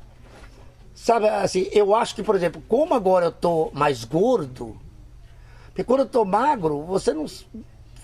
[1.01, 4.77] Sabe, assim, eu acho que, por exemplo, como agora eu tô mais gordo,
[5.67, 7.25] porque quando eu tô magro, você não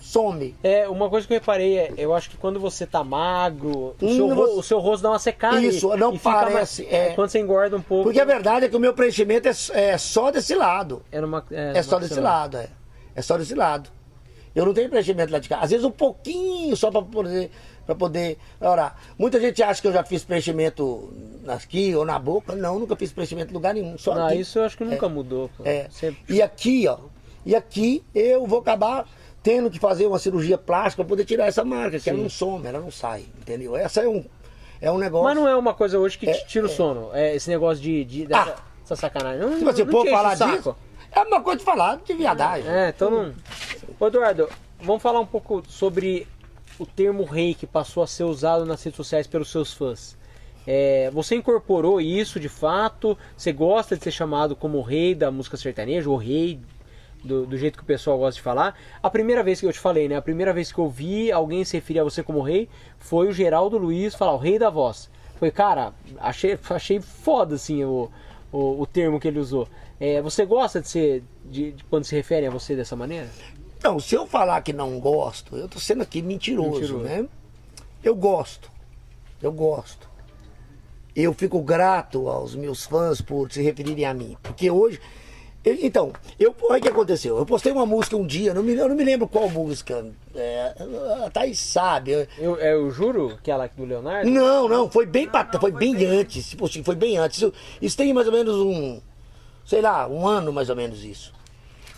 [0.01, 0.55] some.
[0.63, 4.05] é uma coisa que eu reparei é, eu acho que quando você tá magro, o,
[4.05, 5.59] Hum, seu, ro- você- o seu rosto dá uma secada.
[5.61, 7.09] e- Isso, não e fica mais- parece, é.
[7.13, 8.05] quando você engorda um pouco.
[8.05, 11.01] Porque a verdade é que o meu preenchimento é, é só desse lado.
[11.11, 12.69] é, numa, É só desse lado, é.
[13.13, 13.89] É só desse lado.
[14.55, 15.57] Eu não tenho preenchimento lá de cá.
[15.59, 17.51] Às vezes um pouquinho só para poder,
[17.85, 18.95] pra poder orar.
[19.17, 21.13] Muita gente acha que eu já fiz preenchimento
[21.47, 22.55] aqui ou na boca.
[22.55, 23.97] Não, nunca fiz preenchimento em lugar nenhum.
[23.97, 24.39] Só Não, aqui.
[24.39, 25.49] isso eu acho que nunca mudou.
[25.57, 25.63] pô.
[25.65, 25.87] É.
[25.91, 26.97] Sempre- E aqui, ó.
[27.45, 29.07] E aqui eu vou acabar
[29.43, 32.65] tendo que fazer uma cirurgia plástica para poder tirar essa marca, que ela não some,
[32.65, 33.25] ela não sai.
[33.39, 33.77] Entendeu?
[33.77, 34.25] Essa é um,
[34.81, 35.25] é um negócio.
[35.25, 37.11] Mas não é uma coisa hoje que te É, tira o sono.
[37.13, 38.03] É esse negócio de.
[38.03, 38.63] de dessa, Ah.
[38.83, 39.41] essa sacanagem.
[39.41, 40.75] Não, Se você for te falar disso,
[41.11, 42.67] é uma coisa de falar de viadagem.
[42.67, 43.33] É, então não.
[43.99, 44.49] Ô Eduardo,
[44.81, 46.27] vamos falar um pouco sobre
[46.79, 50.17] o termo rei que passou a ser usado nas redes sociais pelos seus fãs.
[50.67, 53.17] É, você incorporou isso de fato?
[53.37, 56.59] Você gosta de ser chamado como o rei da música sertaneja, o rei
[57.23, 58.77] do, do jeito que o pessoal gosta de falar?
[59.01, 60.15] A primeira vez que eu te falei, né?
[60.15, 63.33] A primeira vez que eu vi alguém se referir a você como rei foi o
[63.33, 65.09] Geraldo Luiz falar o rei da voz.
[65.37, 68.09] Foi, cara, achei, achei foda assim o,
[68.51, 69.67] o, o termo que ele usou.
[69.99, 73.29] É, você gosta de ser de, de quando se referem a você dessa maneira?
[73.85, 77.03] Então, se eu falar que não gosto, eu tô sendo aqui mentiroso, Mentiroso.
[77.03, 77.27] né?
[78.03, 78.71] Eu gosto.
[79.39, 80.09] Eu gosto.
[81.15, 84.35] Eu fico grato aos meus fãs por se referirem a mim.
[84.41, 84.99] Porque hoje.
[85.63, 87.37] eu- então, eu, olha o que aconteceu.
[87.37, 90.03] Eu postei uma música um dia, não me, eu não me lembro qual música.
[90.33, 90.73] É,
[91.23, 92.09] a Thaís sabe.
[92.11, 94.27] eu- Eu, eu juro que ela do Leonardo?
[94.27, 96.49] não, não, foi bem, pat- não, foi foi bem bem antes.
[96.49, 97.37] Tipo assim, foi bem antes.
[97.37, 98.99] Isso, isso tem mais ou menos um,
[99.63, 101.31] sei lá, um ano mais ou menos isso.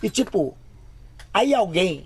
[0.02, 0.54] E tipo,
[1.38, 2.04] aí alguém,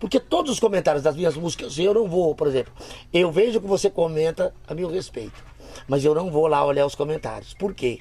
[0.00, 2.72] porque todos os comentários das minhas músicas, eu não vou, por exemplo,
[3.12, 5.42] eu vejo que você comenta a meu respeito,
[5.86, 7.54] mas eu não vou lá olhar os comentários.
[7.54, 8.00] Por quê?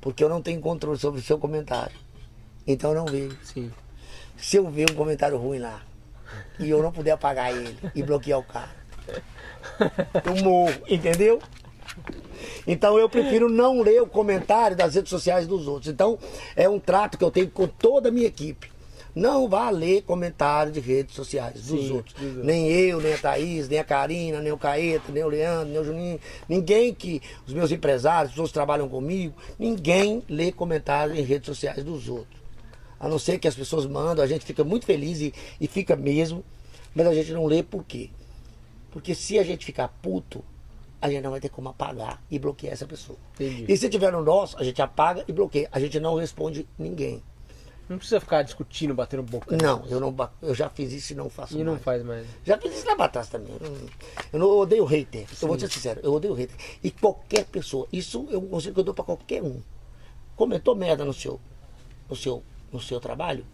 [0.00, 1.94] Porque eu não tenho controle sobre o seu comentário.
[2.66, 3.36] Então eu não vejo.
[3.42, 3.72] Sim.
[4.36, 5.80] Se eu ver um comentário ruim lá
[6.58, 8.74] e eu não puder apagar ele e bloquear o cara,
[10.24, 11.40] eu morro, entendeu?
[12.66, 15.92] Então eu prefiro não ler o comentário das redes sociais dos outros.
[15.92, 16.18] Então
[16.56, 18.79] é um trato que eu tenho com toda a minha equipe.
[19.14, 22.14] Não vá ler comentário de redes sociais dos Sim, outros.
[22.22, 22.44] outros.
[22.44, 25.78] Nem eu, nem a Thaís, nem a Karina, nem o Caeta, nem o Leandro, nem
[25.78, 26.20] o Juninho.
[26.48, 31.82] Ninguém que, os meus empresários, pessoas que trabalham comigo, ninguém lê comentário em redes sociais
[31.84, 32.40] dos outros.
[32.98, 35.96] A não ser que as pessoas mandam, a gente fica muito feliz e, e fica
[35.96, 36.44] mesmo,
[36.94, 38.10] mas a gente não lê por quê?
[38.90, 40.44] Porque se a gente ficar puto,
[41.00, 43.18] a gente não vai ter como apagar e bloquear essa pessoa.
[43.34, 43.64] Entendi.
[43.66, 45.68] E se tiver no nosso, a gente apaga e bloqueia.
[45.72, 47.22] A gente não responde ninguém.
[47.90, 49.56] Não precisa ficar discutindo, batendo boca.
[49.56, 51.82] Não, eu não eu já fiz isso e não faço E não mais.
[51.82, 52.24] faz mais.
[52.44, 53.52] Já fiz isso na batata também.
[53.60, 53.76] Eu não,
[54.32, 55.26] eu não eu odeio hater.
[55.42, 56.54] Eu vou ser sincero, eu odeio hater.
[56.84, 59.60] E qualquer pessoa, isso é um conselho que eu dou pra qualquer um.
[60.36, 61.40] Comentou merda no seu,
[62.08, 63.44] no seu, no seu trabalho,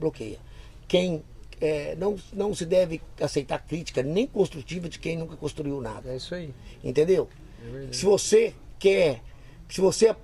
[0.00, 0.40] bloqueia.
[0.88, 1.22] Quem
[1.60, 6.10] é, não, não se deve aceitar crítica nem construtiva de quem nunca construiu nada.
[6.10, 6.52] É isso aí.
[6.82, 7.28] Entendeu?
[7.62, 9.22] É se você quer,
[9.68, 10.16] se você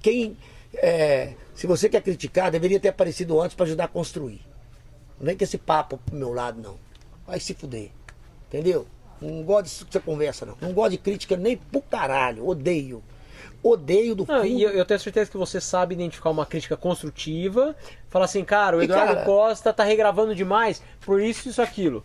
[0.00, 0.36] quem
[0.74, 4.40] é, se você quer criticar, deveria ter aparecido antes para ajudar a construir.
[5.18, 6.76] Não vem com esse papo pro meu lado não.
[7.26, 7.90] Vai se fuder.
[8.48, 8.86] Entendeu?
[9.20, 10.56] Não gosto disso que você conversa não.
[10.60, 12.46] Não gosto de crítica nem pro caralho.
[12.46, 13.02] Odeio.
[13.62, 17.76] Odeio do Não, e eu, eu tenho certeza que você sabe identificar uma crítica construtiva,
[18.08, 22.02] falar assim, cara, o Eduardo cara- Costa tá regravando demais por isso, isso, aquilo.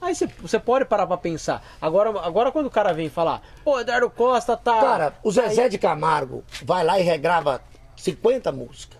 [0.00, 1.62] Aí você, você pode parar pra pensar.
[1.80, 4.80] Agora, agora quando o cara vem falar, pô, Eduardo Costa tá.
[4.80, 7.60] Cara, o tá Zezé de Camargo vai lá e regrava
[7.96, 8.98] 50 músicas.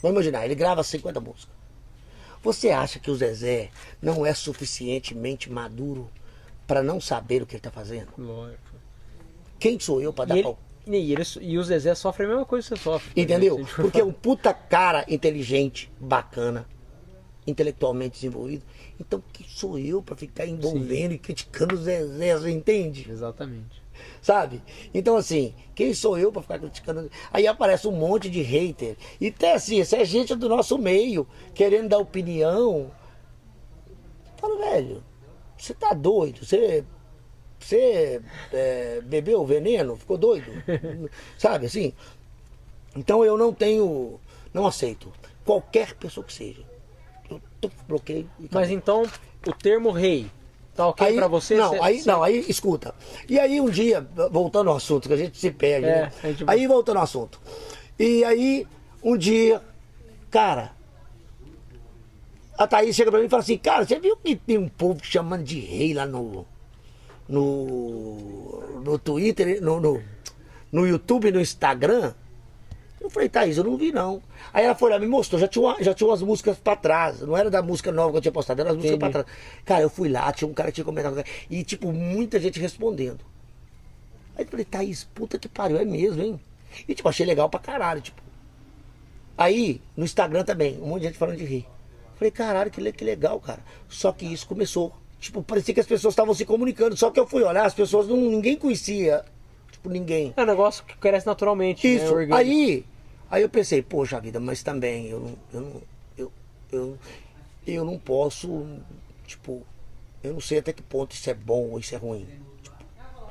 [0.00, 1.56] Vamos imaginar, ele grava 50 músicas.
[2.42, 6.08] Você acha que o Zezé não é suficientemente maduro
[6.66, 8.08] para não saber o que ele tá fazendo?
[8.16, 8.62] Lógico.
[9.58, 10.58] Quem sou eu para dar ele, pau?
[10.86, 13.10] e, ele- e o Zezé sofre a mesma coisa que você sofre.
[13.12, 13.66] por Entendeu?
[13.74, 16.64] Porque é um puta cara inteligente, bacana,
[17.44, 18.62] intelectualmente desenvolvido.
[19.00, 23.10] Então, quem sou eu para ficar envolvendo e criticando o Zezé, você entende?
[23.10, 23.82] Exatamente.
[24.20, 24.62] Sabe?
[24.92, 27.10] Então, assim, quem sou eu pra ficar criticando?
[27.32, 28.96] Aí aparece um monte de hater.
[29.20, 32.90] E até assim, essa é gente do nosso meio, querendo dar opinião.
[34.38, 35.02] Fala, velho,
[35.56, 36.44] você tá doido?
[36.44, 36.84] Você.
[37.58, 39.96] Você é, bebeu veneno?
[39.96, 40.46] Ficou doido?
[41.36, 41.92] Sabe assim?
[42.96, 44.20] Então eu não tenho.
[44.54, 45.12] Não aceito.
[45.44, 46.62] Qualquer pessoa que seja.
[47.60, 49.02] Eu bloqueio Mas então,
[49.46, 50.30] o termo rei,
[50.78, 51.56] tá ok pra você?
[51.56, 52.94] Não, Cê- aí, cê- não, aí escuta.
[53.28, 56.12] E aí um dia, voltando ao assunto, que a gente se perde, É, né?
[56.24, 57.40] gente- Aí voltando ao assunto.
[57.98, 58.66] E aí,
[59.02, 59.60] um dia,
[60.30, 60.72] cara,
[62.56, 65.00] a Thaís chega pra mim e fala assim, cara, você viu que tem um povo
[65.02, 66.46] chamando de rei lá no.
[67.28, 68.80] No.
[68.84, 70.00] No Twitter, no, no,
[70.72, 72.14] no YouTube, no Instagram?
[73.00, 74.20] Eu falei, Thaís, eu não vi não.
[74.52, 77.20] Aí ela foi lá, me mostrou, já tinha, uma- já tinha umas músicas pra trás.
[77.20, 79.12] Não era da música nova que eu tinha postado, era as músicas Entendi.
[79.12, 79.38] pra trás.
[79.64, 81.22] Cara, eu fui lá, tinha um cara que tinha comentado.
[81.48, 83.20] E, tipo, muita gente respondendo.
[84.36, 86.40] Aí eu falei, Thaís, puta que pariu, é mesmo, hein?
[86.88, 88.20] E, tipo, achei legal pra caralho, tipo.
[89.36, 91.66] Aí, no Instagram também, um monte de gente falando de rir.
[92.16, 93.60] Falei, caralho, que, que legal, cara.
[93.88, 94.92] Só que isso começou.
[95.20, 96.96] Tipo, parecia que as pessoas estavam se comunicando.
[96.96, 98.16] Só que eu fui olhar, as pessoas não.
[98.16, 99.24] ninguém conhecia.
[99.78, 100.34] Tipo, ninguém.
[100.36, 101.86] É um negócio que cresce naturalmente.
[101.86, 102.12] né, Isso.
[102.12, 102.34] orgânico.
[102.34, 102.84] aí,
[103.30, 105.82] aí eu pensei, poxa vida, mas também eu não, eu não,
[106.16, 106.32] eu,
[106.72, 106.98] eu,
[107.66, 108.66] eu não posso,
[109.26, 109.62] tipo,
[110.22, 112.26] eu não sei até que ponto isso é bom ou isso é ruim.
[112.62, 112.76] Tipo,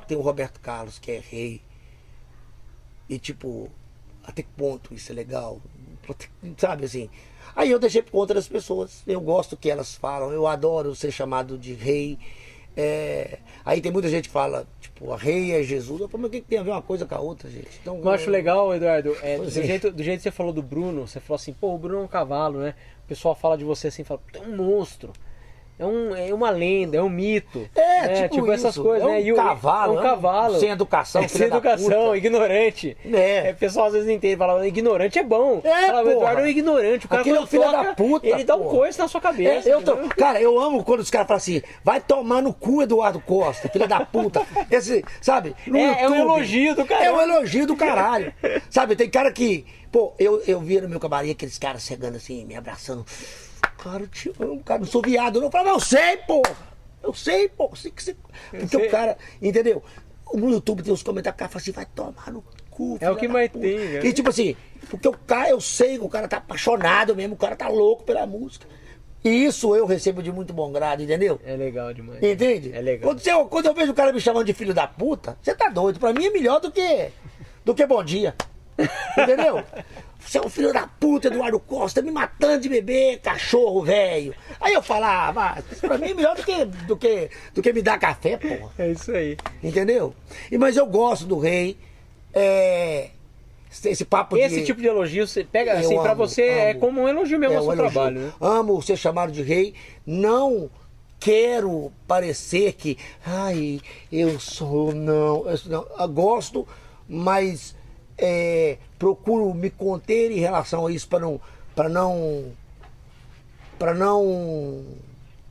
[0.06, 1.60] tem o Roberto Carlos que é rei
[3.08, 3.70] e tipo,
[4.24, 5.60] até que ponto isso é legal,
[6.56, 7.10] sabe assim.
[7.54, 9.02] Aí eu deixei por conta das pessoas.
[9.06, 12.18] Eu gosto que elas falam, eu adoro ser chamado de rei.
[12.80, 16.00] É, aí tem muita gente que fala, tipo, a rei é Jesus.
[16.00, 17.68] Eu falo, mas o que tem a ver uma coisa com a outra, gente?
[17.82, 19.50] Então, Eu acho legal, Eduardo, é, do, é.
[19.50, 22.04] jeito, do jeito que você falou do Bruno, você falou assim, pô, o Bruno é
[22.04, 22.76] um cavalo, né?
[23.04, 25.12] O pessoal fala de você assim, fala, é um monstro.
[25.78, 27.68] É, um, é uma lenda, é um mito.
[27.74, 28.28] É, né?
[28.28, 28.82] tipo essas isso.
[28.82, 29.22] coisas, É um né?
[29.22, 30.58] E o- cavalo, é um é cavalo.
[30.58, 32.96] sem educação, É, sem educação, ignorante.
[33.12, 33.52] É.
[33.54, 35.60] o pessoal às vezes não entende, fala, ignorante é bom.
[35.62, 36.12] É, fala, o porra.
[36.16, 37.06] Eduardo é um ignorante.
[37.06, 39.20] O cara Aquele é um filho toca, da puta, Ele dá um coice na sua
[39.20, 39.68] cabeça.
[39.68, 42.82] É, eu tô- cara, eu amo quando os caras falam assim, vai tomar no cu
[42.82, 44.42] Eduardo Costa, filha da puta.
[44.70, 45.54] Esse, sabe?
[45.66, 47.06] No É- é um elogio do caralho.
[47.08, 48.32] É um elogio do caralho.
[48.68, 49.64] sabe, tem cara que.
[49.92, 53.06] Pô, eu, eu via no meu camarim aqueles caras chegando assim, me abraçando.
[53.78, 55.38] Cara, eu te amo, cara, não sou viado.
[55.40, 55.46] não.
[55.46, 56.56] Eu falava, eu sei, porra.
[57.02, 57.70] Eu sei, pô.
[57.76, 58.16] Sei que você...
[58.50, 59.82] Porque o cara, entendeu?
[60.34, 62.98] No YouTube tem uns comentários cara fala assim, vai tomar no cu.
[63.00, 63.64] É o que mais puta.
[63.64, 64.00] tem, né?
[64.04, 64.56] E tipo assim,
[64.90, 68.02] porque o cara, eu sei que o cara tá apaixonado mesmo, o cara tá louco
[68.04, 68.66] pela música.
[69.24, 71.40] E isso eu recebo de muito bom grado, entendeu?
[71.44, 72.22] É legal demais.
[72.22, 72.72] Entende?
[72.72, 73.10] É legal.
[73.10, 75.68] Quando, você- quando eu vejo o cara me chamando de filho da puta, você tá
[75.68, 75.98] doido.
[75.98, 77.10] Pra mim é melhor do que,
[77.64, 78.34] do que bom dia.
[79.18, 79.62] Entendeu?
[80.28, 84.34] Você é um filho da puta, Eduardo Costa, me matando de bebê, cachorro velho.
[84.60, 87.72] Aí eu falava, ah, isso pra mim é melhor do que, do que, do que
[87.72, 88.70] me dar café, porra.
[88.78, 89.38] É isso aí.
[89.62, 90.14] Entendeu?
[90.52, 91.78] E, mas eu gosto do rei.
[92.34, 93.08] É,
[93.70, 94.66] esse, papo Esse de...
[94.66, 96.80] tipo de elogio, você pega Eu assim, pra amo, você é amo.
[96.80, 97.90] como um elogio mesmo É, ao seu elogio.
[97.92, 98.32] trabalho, né?
[98.38, 99.72] Amo ser chamado de rei.
[100.06, 100.70] Não
[101.18, 103.80] quero parecer que, ai,
[104.12, 105.48] eu sou, não.
[105.48, 105.86] eu sou- não.
[105.98, 106.68] Eu gosto,
[107.08, 107.74] mas
[108.18, 111.40] é, procuro me conter em relação a isso para não,
[111.74, 112.52] para não,
[113.78, 114.84] para não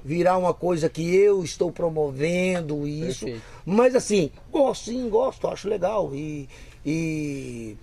[0.03, 3.25] virar uma coisa que eu estou promovendo isso.
[3.25, 3.45] Perfeito.
[3.65, 6.13] Mas assim, gosto sim, gosto, acho legal.
[6.13, 6.47] E,
[6.85, 7.77] e,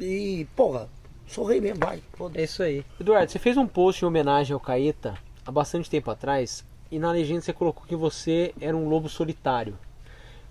[0.00, 0.88] e porra,
[1.26, 2.02] sou rei mesmo, vai.
[2.12, 2.40] foda-se.
[2.40, 2.84] É isso aí.
[3.00, 7.10] Eduardo, você fez um post em homenagem ao Caeta há bastante tempo atrás e na
[7.10, 9.78] legenda você colocou que você era um lobo solitário.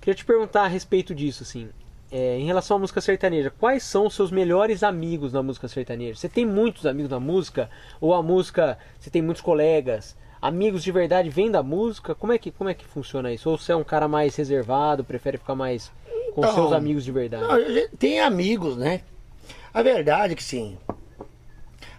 [0.01, 1.69] Queria te perguntar a respeito disso, assim.
[2.15, 6.15] É, em relação à música sertaneja, quais são os seus melhores amigos na música sertaneja?
[6.19, 7.71] Você tem muitos amigos na música?
[7.99, 10.15] Ou a música, você tem muitos colegas?
[10.39, 12.13] Amigos de verdade vêm da música?
[12.13, 13.49] Como é que, como é que funciona isso?
[13.49, 15.91] Ou você é um cara mais reservado, prefere ficar mais
[16.35, 17.43] com Então, seus amigos de verdade?
[17.43, 19.01] Não, tem amigos, né?
[19.73, 20.77] A verdade é que sim.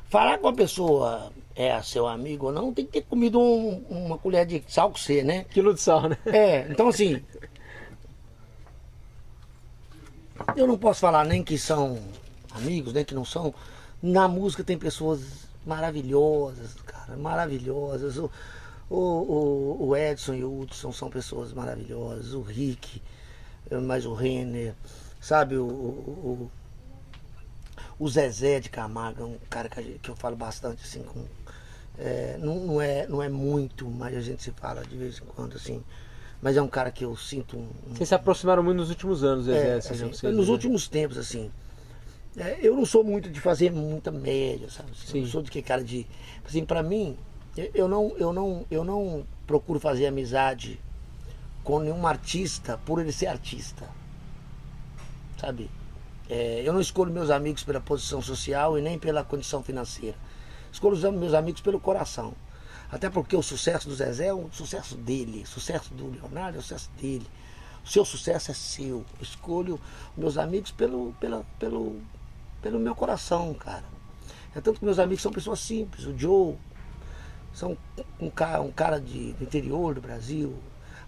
[0.08, 4.16] Falar com a pessoa é seu amigo ou não, tem que ter comido um- uma
[4.18, 5.44] colher de sal com você, né?
[5.50, 6.16] Quilo de sal, né?
[6.26, 7.20] É, então assim.
[10.56, 12.00] Eu não posso falar nem que são
[12.52, 13.54] amigos, nem que não são.
[14.02, 18.16] Na música tem pessoas maravilhosas, cara, maravilhosas.
[18.18, 18.30] O,
[18.90, 22.34] o, o, Edson e o Hudson são pessoas maravilhosas.
[22.34, 23.02] O Rick,
[23.70, 24.74] eh, mas o Renner,
[25.20, 25.56] sabe?
[25.56, 26.50] O, o,
[27.98, 31.24] o, Zezé de Camargo é um cara que eu falo bastante assim com.
[31.98, 35.24] é, não, não, é, não é muito, mas a gente se fala de vez em
[35.24, 35.82] quando, assim.
[36.44, 39.24] Mas é um cara que eu sinto um, um- Vocês se aproximaram muito nos últimos
[39.24, 41.50] anos, Zezé, é, assim, vocês, nos últimos tempos, assim.
[42.36, 44.90] é, eu não sou muito de fazer muita média, sabe?
[44.92, 45.18] Assim, Sim.
[45.20, 46.06] Eu não sou de que cara de.
[46.44, 47.16] Assim, pra mim,
[47.56, 50.78] eu- eu não, eu, não, eu não procuro fazer amizade
[51.62, 53.88] com nenhum artista por ele ser artista.
[55.40, 55.70] Sabe?
[56.28, 60.16] É, eu não escolho meus amigos pela posição social e nem pela condição financeira.
[60.70, 62.34] Escolho os meus amigos pelo coração.
[62.94, 66.62] Até porque o sucesso do Zezé é um sucesso dele, sucesso do Leonardo é o
[66.62, 67.26] sucesso dele.
[67.84, 68.98] O seu sucesso é seu.
[69.18, 69.80] Eu escolho
[70.16, 72.00] meus amigos pelo, pela, pelo,
[72.62, 73.82] pelo meu coração, cara.
[74.54, 76.06] É tanto que meus amigos são pessoas simples.
[76.06, 76.54] O Joe,
[77.52, 77.76] são
[78.20, 80.54] um cara, um cara de, do interior do Brasil.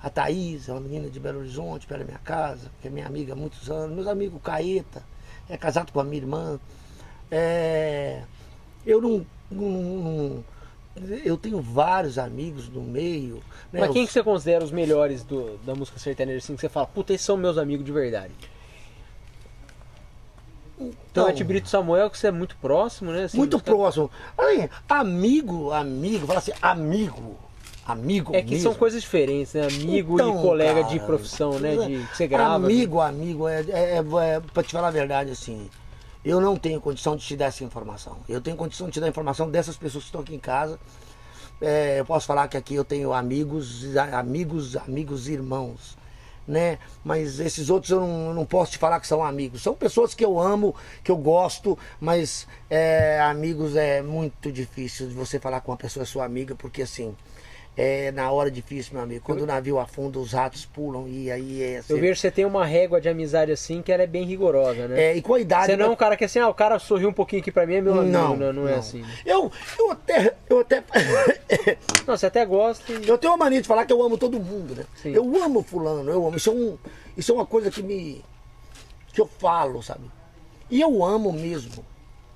[0.03, 3.35] A Thaís é uma menina de Belo Horizonte, perto minha casa, que é minha amiga
[3.35, 3.95] há muitos anos.
[3.95, 5.05] Meus amigos, o Caeta,
[5.49, 6.59] é casado com a minha irmã.
[7.31, 8.25] É,
[8.85, 10.45] eu não, não- não-
[11.25, 13.43] Eu tenho vários amigos no meio.
[13.73, 13.81] né?
[13.81, 16.69] Mas quem Os- que você considera os melhores do- da música sertaneja, assim, que você
[16.69, 18.33] fala, puta, esses são meus amigos de verdade?
[20.79, 23.25] Então, Então, é Tibrito Samuel, que você é muito próximo, né?
[23.25, 24.11] assim, muito caras- próximo.
[24.37, 27.37] Aí, amigo, amigo, fala assim, amigo,
[27.87, 28.63] amigo É que mesmo.
[28.71, 29.63] são coisas diferentes, né?
[29.67, 31.77] Amigo Então, e colega cara, de profissão, né?
[31.77, 32.55] De, que você grava.
[32.57, 35.71] Amigo, amigo, é, é, é, pra te falar a verdade, assim,
[36.29, 38.17] eu não tenho condição de te dar essa informação.
[38.29, 40.77] Eu tenho condição de te dar a informação dessas pessoas que estão aqui em casa.
[41.61, 45.97] É, eu posso falar que aqui eu tenho amigos, amigos, amigos irmãos,
[46.47, 46.81] né?
[47.05, 49.63] Mas esses outros eu não, eu não posso te falar que são amigos.
[49.63, 55.15] São pessoas que eu amo, que eu gosto, mas é, amigos é muito difícil de
[55.15, 57.15] você falar com uma pessoa sua amiga, porque assim,
[57.77, 59.23] é na hora difícil, meu amigo.
[59.23, 61.83] Quando o navio afunda, os ratos pulam e aí é.
[61.87, 64.89] Eu vejo que você tem uma régua de amizade assim que ela é bem rigorosa,
[64.89, 64.99] né?
[64.99, 65.67] É, e com a idade.
[65.67, 65.93] Você não é né?
[65.93, 67.93] um cara que assim, ah, o cara sorriu um pouquinho aqui pra mim, é meu
[67.93, 68.11] amigo.
[68.11, 69.03] Não, não, é assim.
[69.03, 69.09] né?
[69.27, 70.35] Eu, eu até.
[70.49, 70.83] Eu até.
[72.07, 73.09] Não, você até gosta e...
[73.09, 74.85] Eu tenho uma mania de falar que eu amo todo mundo, né?
[74.95, 75.11] Sim.
[75.11, 76.37] Eu amo fulano, eu amo.
[76.37, 76.79] Isso é, um,
[77.17, 78.25] isso é uma coisa que me.
[79.13, 80.09] que eu falo, sabe?
[80.71, 81.85] E eu amo mesmo.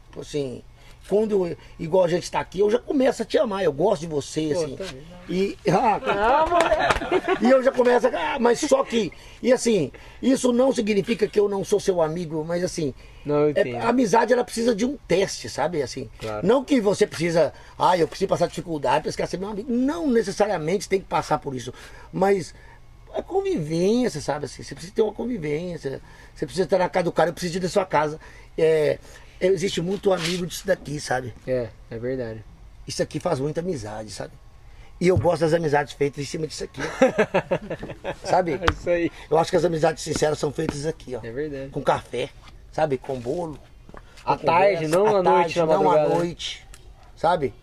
[0.08, 0.62] Tipo Assim,
[1.10, 3.64] quando eu, igual a gente está aqui, eu já começo a te amar.
[3.64, 4.76] Eu gosto de você, Pô, assim.
[4.76, 5.02] também.
[5.28, 5.58] E.
[5.68, 8.10] Ah, e eu já começo a.
[8.34, 9.12] Ah, mas só que.
[9.42, 9.90] E assim,
[10.22, 12.94] isso não significa que eu não sou seu amigo, mas assim.
[13.24, 15.82] Não, é, a amizade ela precisa de um teste, sabe?
[15.82, 16.08] Assim.
[16.20, 16.46] Claro.
[16.46, 17.52] Não que você precisa.
[17.76, 19.70] Ah, eu preciso passar dificuldade para ser meu amigo.
[19.70, 21.74] Não necessariamente tem que passar por isso.
[22.12, 22.54] Mas.
[23.12, 24.44] É convivência, sabe?
[24.44, 26.00] Assim, você precisa ter uma convivência.
[26.32, 28.20] Você precisa estar na casa do cara, eu preciso ir da sua casa.
[28.56, 29.00] É,
[29.40, 31.34] existe muito amigo disso daqui, sabe?
[31.46, 32.44] É, é verdade.
[32.86, 34.32] Isso aqui faz muita amizade, sabe?
[35.00, 36.82] E eu gosto das amizades feitas em cima disso aqui.
[38.22, 38.52] sabe?
[38.52, 39.10] É isso aí.
[39.30, 41.20] Eu acho que as amizades sinceras são feitas aqui, ó.
[41.24, 41.70] É verdade.
[41.70, 42.28] Com café,
[42.70, 42.98] sabe?
[42.98, 43.58] Com bolo.
[44.24, 46.14] À com tarde, não à noite, na não à madrugada.
[46.14, 46.66] noite.
[47.16, 47.54] Sabe?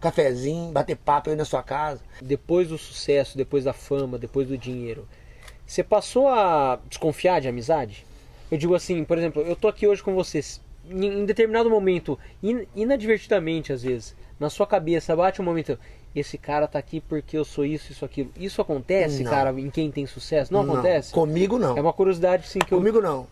[0.00, 2.00] Cafezinho, bater papo aí na sua casa.
[2.22, 5.06] Depois do sucesso, depois da fama, depois do dinheiro,
[5.66, 8.06] você passou a desconfiar de amizade?
[8.50, 10.60] Eu digo assim, por exemplo, eu tô aqui hoje com vocês.
[10.90, 15.78] Em em determinado momento, in- inadvertidamente às vezes, na sua cabeça bate um momento,
[16.14, 18.30] esse cara tá aqui porque eu sou isso, isso, aquilo.
[18.36, 19.30] Isso acontece, Não.
[19.30, 20.52] cara, em quem tem sucesso?
[20.52, 21.12] Não, acontece?
[21.12, 21.76] Comigo não.
[21.76, 22.78] É uma curiosidade sim que eu.
[22.78, 23.26] Comigo não.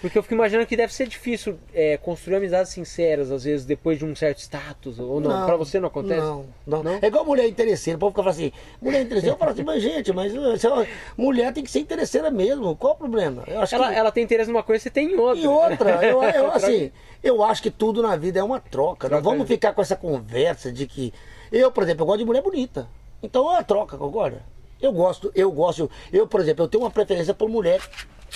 [0.00, 3.98] Porque eu fico imaginando que deve ser difícil é, construir amizades sinceras, às vezes, depois
[3.98, 5.46] de um certo status, ou não?
[5.46, 6.20] Pra você não acontece?
[6.20, 6.82] Não, não.
[6.82, 6.98] Não?
[7.02, 7.96] É igual mulher interesseira.
[7.96, 9.34] O povo fica falando assim, mulher interesseira.
[9.34, 12.76] Eu falo assim, mas gente, mas uh, mulher tem que ser interesseira mesmo.
[12.76, 13.42] Qual o problema?
[13.46, 13.94] Eu acho Ela, que...
[13.98, 15.40] ela tem interesse numa coisa, você tem em outra.
[15.42, 19.08] E outra, eu, eu, assim, eu acho que tudo na vida é uma troca.
[19.08, 19.22] Não Troca.
[19.22, 21.12] vamos ficar com essa conversa de que.
[21.50, 22.88] Eu, por exemplo, eu gosto de mulher bonita.
[23.22, 24.42] Então é uma troca, concorda?
[24.80, 25.90] Eu gosto, eu gosto.
[26.12, 27.80] Eu, por exemplo, eu tenho uma preferência por mulher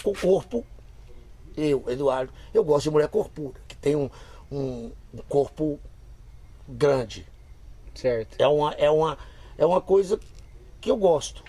[0.03, 0.65] com corpo.
[1.57, 4.09] Eu, Eduardo, eu gosto de mulher corpura, que tem um,
[4.51, 5.79] um, um corpo
[6.69, 7.27] grande.
[7.95, 8.37] Certo.
[8.39, 9.19] É uma, é, uma,
[9.59, 10.19] é uma coisa
[10.81, 11.43] que eu gosto.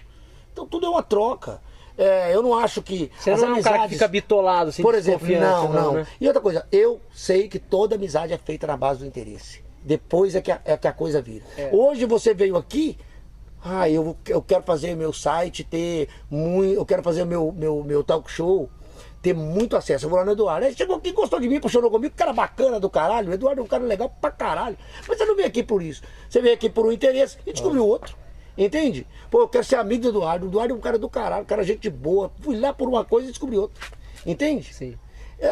[0.52, 1.62] Então tudo é uma troca.
[1.98, 3.12] É, eu não acho que.
[3.20, 5.74] Você as não é um cara que amizades- fica bitolado, assim, por exemplo, desconfiante, não,
[5.74, 5.94] não.
[5.94, 6.08] né?
[6.20, 9.62] E outra coisa, eu sei que toda amizade é feita na base do interesse.
[9.84, 11.46] Depois é que a, é que a coisa vira.
[11.58, 11.70] É.
[11.72, 12.98] Hoje você veio aqui,
[13.64, 16.74] ah, eu, eu quero fazer meu site ter muito.
[16.74, 18.70] Eu quero fazer meu, meu, meu talk show,
[19.24, 20.06] ter muito acesso.
[20.06, 20.68] Eu vou lá no Eduardo.
[20.68, 23.32] Aí chegou aqui, gostou de mim, puxou comigo, cara bacana do caralho.
[23.32, 24.78] O Eduardo é um cara legal pra caralho.
[25.08, 26.04] Mas você não veio aqui por isso.
[26.30, 28.18] Você veio aqui por um interesse e descobriu outro.
[28.58, 29.08] Entende?
[29.32, 30.46] Pô, eu quero ser amigo do Eduardo.
[30.46, 32.32] O Eduardo é um cara do caralho, um cara gente boa.
[32.42, 33.82] Fui lá por uma coisa e descobri outra.
[34.26, 34.74] Entende?
[34.74, 34.96] Sim.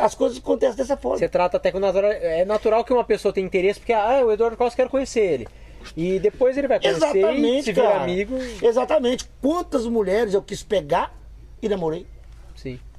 [0.02, 1.18] As coisas acontecem dessa forma.
[1.18, 2.12] Você trata até com natural.
[2.12, 5.48] É natural que uma pessoa tenha interesse, porque, ah, o Eduardo Costa, quero conhecer ele.
[5.96, 8.04] E depois ele vai conhecer e Exatamente, se virar cara.
[8.04, 8.38] amigo.
[8.62, 9.26] Exatamente.
[9.42, 11.18] Quantas mulheres eu quis pegar
[11.62, 12.06] e namorei?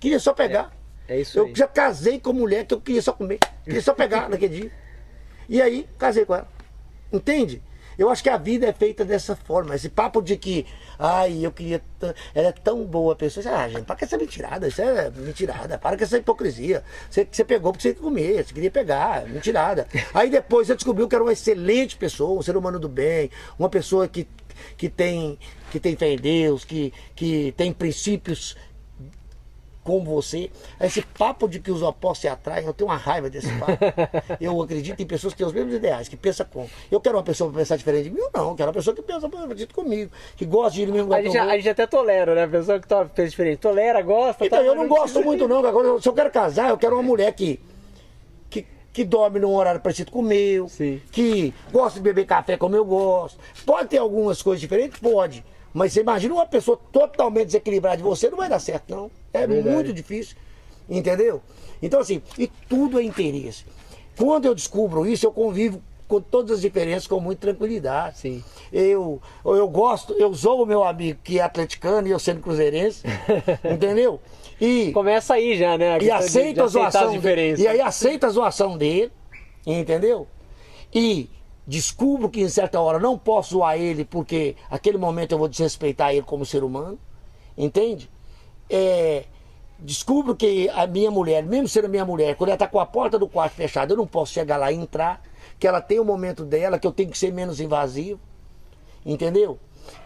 [0.03, 0.77] Queria só pegar.
[1.07, 1.55] É isso eu aí.
[1.55, 3.38] já casei com mulher que eu queria só comer.
[3.62, 4.73] Queria só pegar naquele dia.
[5.49, 6.49] E aí, casei com ela.
[7.12, 7.62] Entende?
[7.97, 9.77] Eu acho que a vida é feita dessa forma.
[9.77, 10.67] Esse papo de que,
[10.99, 11.81] ai, eu queria.
[12.35, 13.47] Ela é tão boa a pessoa.
[13.49, 14.67] Ah, gente, para com essa mentirada.
[14.67, 15.79] Isso é mentirada.
[15.79, 16.83] Para com essa hipocrisia.
[17.09, 19.25] Você, você pegou porque você queria comer, você queria pegar.
[19.29, 19.87] Mentirada.
[20.12, 23.69] Aí depois você descobriu que era uma excelente pessoa, um ser humano do bem, uma
[23.69, 24.27] pessoa que,
[24.77, 25.38] que, tem,
[25.71, 28.57] que tem fé em Deus, que, que tem princípios
[29.85, 30.51] como você.
[30.81, 33.73] Esse papo de que os opostos se atraem, eu tenho uma raiva desse papo.
[34.40, 36.68] Eu acredito em pessoas que têm os mesmos ideais, que pensam como.
[36.90, 38.51] Eu quero uma pessoa para pensar diferente de mim, não.
[38.51, 41.16] Eu quero uma pessoa que pensa parecido comigo, que gosta de ir no mesmo A
[41.16, 42.45] lugar gente, que eu a gente até tolera, né?
[42.45, 43.59] A pessoa que tá, fez diferente.
[43.59, 44.45] Tolera, gosta.
[44.45, 45.64] Então tá, eu não gosto muito não.
[45.64, 47.61] Agora, se eu quero casar, eu quero uma mulher que,
[48.51, 51.01] que, que dorme num horário parecido com o meu, Sim.
[51.11, 53.38] que gosta de beber café como eu gosto.
[53.64, 54.99] Pode ter algumas coisas diferentes?
[54.99, 55.45] Pode.
[55.73, 59.11] Mas você imagina uma pessoa totalmente desequilibrada de você, não vai dar certo, não.
[59.33, 59.75] É Verdade.
[59.75, 60.37] muito difícil.
[60.89, 61.41] Entendeu?
[61.83, 63.65] Então, assim, e tudo é interesse.
[64.17, 68.19] Quando eu descubro isso, eu convivo com todas as diferenças com muita tranquilidade.
[68.19, 68.45] Sim.
[68.71, 73.03] Eu, eu gosto, eu sou o meu amigo que é atleticano e eu sendo cruzeirense,
[73.65, 74.21] entendeu?
[74.61, 75.97] E, Começa aí já, né?
[75.97, 76.11] e de
[76.61, 79.11] a zoação dele, e aí aceita a zoação dele,
[79.67, 80.27] entendeu?
[80.95, 81.31] E
[81.73, 86.13] descubro que em certa hora não posso zoar ele porque aquele momento eu vou desrespeitar
[86.13, 86.99] ele como ser humano,
[87.57, 88.11] entende?
[88.69, 89.25] É,
[89.79, 93.19] descubro que a minha mulher, mesmo sendo minha mulher, quando ela está com a porta
[93.19, 95.23] do quarto fechada, eu não posso chegar lá e entrar,
[95.59, 98.21] que ela tem o momento dela, que eu tenho que ser menos invasivo,
[99.07, 99.59] entendeu?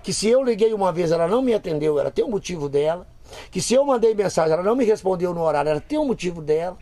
[0.05, 3.09] Que se eu liguei uma vez, ela não me atendeu, ela tem o motivo dela.
[3.50, 6.40] Que se eu mandei mensagem, ela não me respondeu no horário, ela tem o motivo
[6.40, 6.79] dela.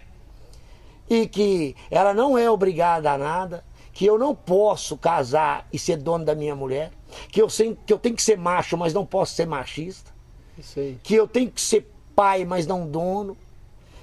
[1.09, 3.65] E que ela não é obrigada a nada.
[3.95, 6.91] Que eu não posso casar e ser dono da minha mulher.
[7.31, 10.13] Que eu, sei, que eu tenho que ser macho, mas não posso ser machista.
[10.59, 10.99] Isso aí.
[11.03, 13.37] Que eu tenho que ser pai, mas não dono.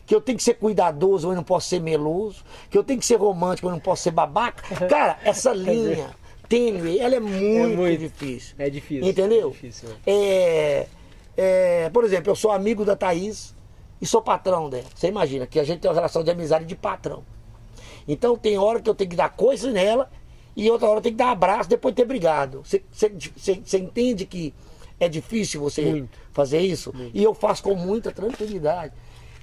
[0.05, 2.43] Que eu tenho que ser cuidadoso, mas não posso ser meloso.
[2.69, 4.63] Que eu tenho que ser romântico, mas não posso ser babaca.
[4.87, 6.15] Cara, essa linha
[6.51, 7.99] tênue, ela é muito, muito.
[7.99, 8.55] difícil.
[8.59, 9.09] É difícil.
[9.09, 9.47] Entendeu?
[9.47, 9.95] É difícil, né?
[10.05, 10.87] É,
[11.37, 13.55] é, por exemplo, eu sou amigo da Thaís
[14.01, 14.83] e sou patrão dela.
[14.93, 17.23] Você imagina que a gente tem uma relação de amizade de patrão.
[18.07, 20.09] Então tem hora que eu tenho que dar coisa nela
[20.55, 22.63] e outra hora eu tenho que dar abraço depois de ter brigado.
[22.63, 24.53] Você, entende que
[24.99, 26.17] é difícil você Muito.
[26.31, 26.93] fazer isso?
[27.13, 28.93] E eu faço com muita tranquilidade.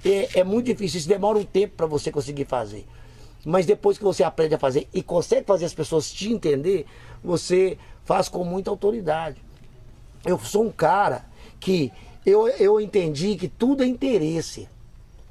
[0.05, 2.85] É, é muito difícil, isso demora um tempo para você conseguir fazer.
[3.45, 6.85] Mas depois que você aprende a fazer e consegue fazer as pessoas te entender,
[7.23, 9.41] você faz com muita autoridade.
[10.25, 11.25] Eu sou um cara
[11.59, 11.91] que
[12.25, 14.67] eu, eu entendi que tudo é interesse.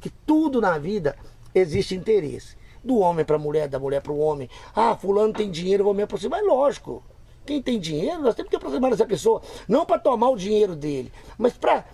[0.00, 1.16] Que tudo na vida
[1.54, 2.57] existe interesse.
[2.88, 4.48] Do homem para a mulher, da mulher para o homem.
[4.74, 6.40] Ah, fulano tem dinheiro, eu vou me aproximar.
[6.40, 7.04] É lógico.
[7.44, 9.42] Quem tem dinheiro, nós temos que aproximar dessa pessoa.
[9.68, 11.84] Não para tomar o dinheiro dele, mas para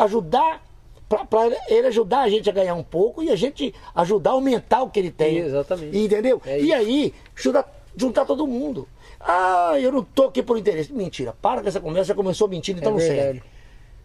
[0.00, 0.64] ajudar,
[1.06, 4.82] para ele ajudar a gente a ganhar um pouco e a gente ajudar a aumentar
[4.82, 5.36] o que ele tem.
[5.36, 5.98] Exatamente.
[5.98, 6.40] Entendeu?
[6.46, 8.88] É e aí, juntar, juntar todo mundo.
[9.20, 10.90] Ah, eu não tô aqui por interesse.
[10.90, 13.42] Mentira, para com essa conversa, já começou mentindo, então É não serve.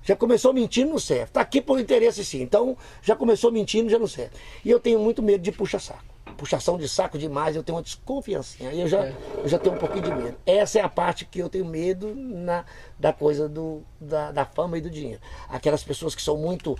[0.03, 1.31] Já começou mentindo, não serve.
[1.31, 2.41] Tá aqui por interesse sim.
[2.41, 4.35] Então, já começou mentindo, já não serve.
[4.65, 6.12] E eu tenho muito medo de puxa-saco.
[6.33, 8.55] Puxação de saco demais, eu tenho uma desconfiança.
[8.67, 9.15] Aí eu já, É.
[9.37, 10.37] eu já tenho um pouquinho de medo.
[10.45, 12.65] Essa é a parte que eu tenho medo na,
[12.99, 15.21] da coisa do, da, da fama e do dinheiro.
[15.49, 16.77] Aquelas pessoas que são muito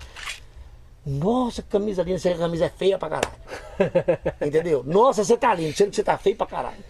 [1.06, 3.36] Nossa, camisa linda, essa camisa é feia pra caralho.
[4.46, 4.84] Entendeu?
[4.86, 6.84] Nossa, você tá lindo, sendo que você tá feio pra caralho.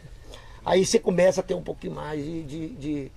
[0.65, 2.43] Aí você começa a ter um pouquinho mais de.
[2.43, 3.11] de, de,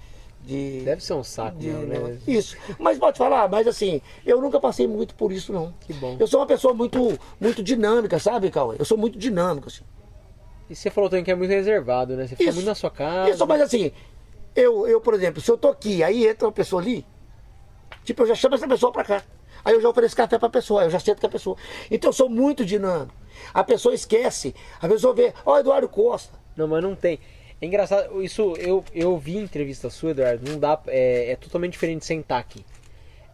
[0.47, 2.19] de- Deve ser um saco, de- né?
[2.27, 2.57] Isso.
[2.79, 5.75] Mas pode falar, mas assim, eu nunca passei muito por isso, não.
[5.81, 6.17] Que bom.
[6.19, 8.77] Eu sou uma pessoa muito, muito dinâmica, sabe, Cauê?
[8.79, 9.83] Eu sou muito dinâmico, assim.
[10.71, 12.27] E você falou também que é muito reservado, né?
[12.27, 12.55] Você fica Isso.
[12.57, 13.31] muito na sua casa.
[13.31, 13.93] Isso, mas assim,
[14.55, 17.05] eu, eu, por exemplo, se eu tô aqui, aí entra uma pessoa ali,
[18.05, 19.23] tipo, eu já chamo essa pessoa pra cá.
[19.65, 21.57] Aí eu já ofereço café pra pessoa, eu já sento com a pessoa.
[21.91, 23.13] Então eu sou muito dinâmico.
[23.53, 26.39] A pessoa esquece, a pessoa vê, ó, Eduardo Costa.
[26.57, 27.19] Não, mas não tem.
[27.61, 31.73] É engraçado, isso eu, eu vi em entrevista sua, Eduardo, não dá, é, é totalmente
[31.73, 32.65] diferente de sentar aqui.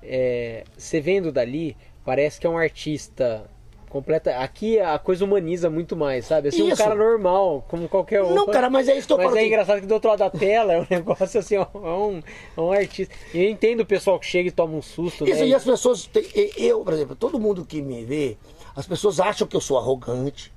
[0.03, 3.45] É, você vendo dali, parece que é um artista
[3.89, 4.37] completa.
[4.39, 6.49] Aqui a coisa humaniza muito mais, sabe?
[6.49, 6.77] Assim, um Isso.
[6.83, 8.35] cara normal, como qualquer outro.
[8.35, 9.37] Não, cara, mas é isso que eu Mas falo.
[9.37, 12.23] é assim, engraçado que do outro lado da tela é um negócio assim, é um,
[12.57, 13.15] é um artista.
[13.35, 15.49] E eu entendo o pessoal que chega e toma um susto, Isso, né?
[15.49, 16.25] e as pessoas, têm-
[16.57, 18.39] eu, por exemplo, todo mundo que me vê,
[18.75, 20.51] as pessoas acham que eu sou arrogante.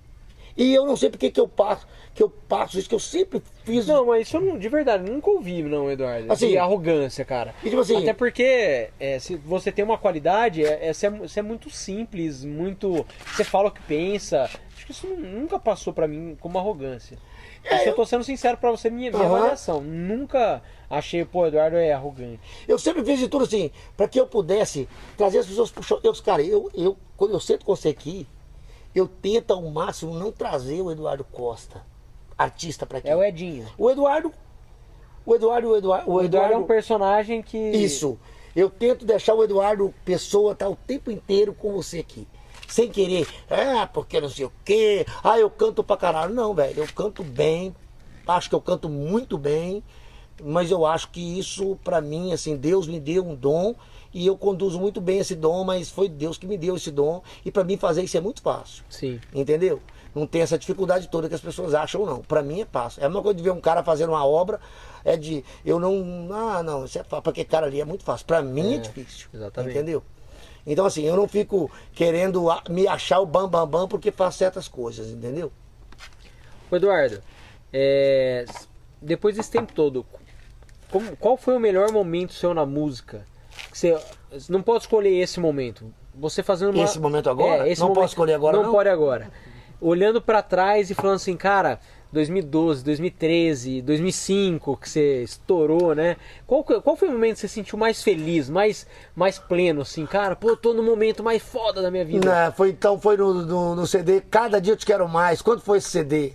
[0.58, 1.86] E eu não sei porque que eu passo,
[2.16, 3.86] que eu passo isso, que eu sempre fiz.
[3.86, 6.32] Não, mas isso eu não, de verdade, nunca ouvi, não, Eduardo.
[6.32, 7.54] Assim, de arrogância, cara.
[7.62, 11.10] e tipo assim- Até porque é, se você tem uma qualidade, é, é, você, é,
[11.10, 13.06] você é muito simples, muito.
[13.36, 14.44] Você fala o que pensa.
[14.44, 17.18] Acho que isso nu- nunca passou pra mim como arrogância.
[17.66, 19.36] É, isso eu tô sendo sincero pra você, minha, minha Aham.
[19.38, 19.82] avaliação.
[19.82, 22.40] Nunca achei, pô, Eduardo é arrogante.
[22.68, 24.88] Eu sempre fiz de tudo assim, para que eu pudesse
[25.18, 26.00] trazer as pessoas pro show.
[26.04, 28.26] Eu, cara, eu, eu, quando eu sento com você aqui,
[28.94, 31.82] eu tento ao máximo não trazer o Eduardo Costa,
[32.38, 33.10] artista, para aqui.
[33.10, 33.66] É o Edinho.
[33.78, 34.32] O Eduardo.
[35.26, 36.12] O Eduardo, o Eduardo.
[36.12, 37.58] O Eduardo é um personagem que.
[37.58, 38.18] Isso.
[38.56, 42.28] Eu tento deixar o Eduardo Pessoa estar o tempo inteiro com você aqui.
[42.68, 46.34] Sem querer, ah, porque não sei o quê, ah, eu canto pra caralho.
[46.34, 47.76] Não, velho, eu canto bem,
[48.28, 49.84] acho que eu canto muito bem,
[50.44, 53.76] mas eu acho que isso, pra mim, assim, Deus me deu um dom
[54.14, 57.22] e eu conduzo muito bem esse dom, mas foi Deus que me deu esse dom
[57.44, 58.84] e pra mim fazer isso é muito fácil.
[58.90, 59.20] Sim.
[59.34, 59.80] Entendeu?
[60.16, 62.22] Não tem essa dificuldade toda que as pessoas acham, não.
[62.22, 63.04] Pra mim é fácil.
[63.04, 64.62] É uma coisa de ver um cara fazendo uma obra,
[65.04, 65.44] é de.
[65.66, 66.30] Eu não.
[66.32, 67.30] Ah, não, isso é fácil.
[67.30, 68.26] Aquele cara ali é muito fácil.
[68.26, 69.28] Pra mim é, É, difícil.
[69.34, 69.74] exatamente.
[69.76, 70.02] Entendeu?
[70.66, 74.68] Então, assim, eu não fico querendo me achar o bam, bam, bam porque faço certas
[74.70, 75.52] coisas, entendeu?
[76.72, 77.22] Eduardo,
[77.72, 78.46] é,
[79.02, 80.06] depois desse tempo todo,
[80.92, 83.26] como- qual foi o melhor momento seu na música?
[83.72, 83.98] Você
[84.50, 85.94] não pode escolher esse momento.
[86.16, 86.84] Você fazendo uma...
[86.84, 87.68] Esse momento agora?
[87.68, 88.72] É, esse Não momento- posso escolher agora, Não, não?
[88.72, 89.30] pode agora.
[89.82, 91.80] Olhando pra trás e falando assim, cara,
[92.16, 96.16] 2012, 2013, 2005, que você estourou, né?
[96.48, 100.06] Qual, qual foi o momento que você se sentiu mais feliz, mais, mais pleno, assim?
[100.06, 102.26] Cara, pô, eu tô no momento mais foda da minha vida.
[102.28, 105.42] Né, foi, então foi no, no, no CD Cada Dia Eu Te Quero Mais.
[105.42, 106.34] Quanto foi esse CD?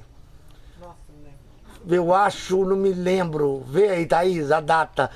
[0.78, 1.94] Nossa, não lembro.
[1.94, 3.64] Eu acho, não me lembro.
[3.66, 5.10] Vê aí, Thaís, a data.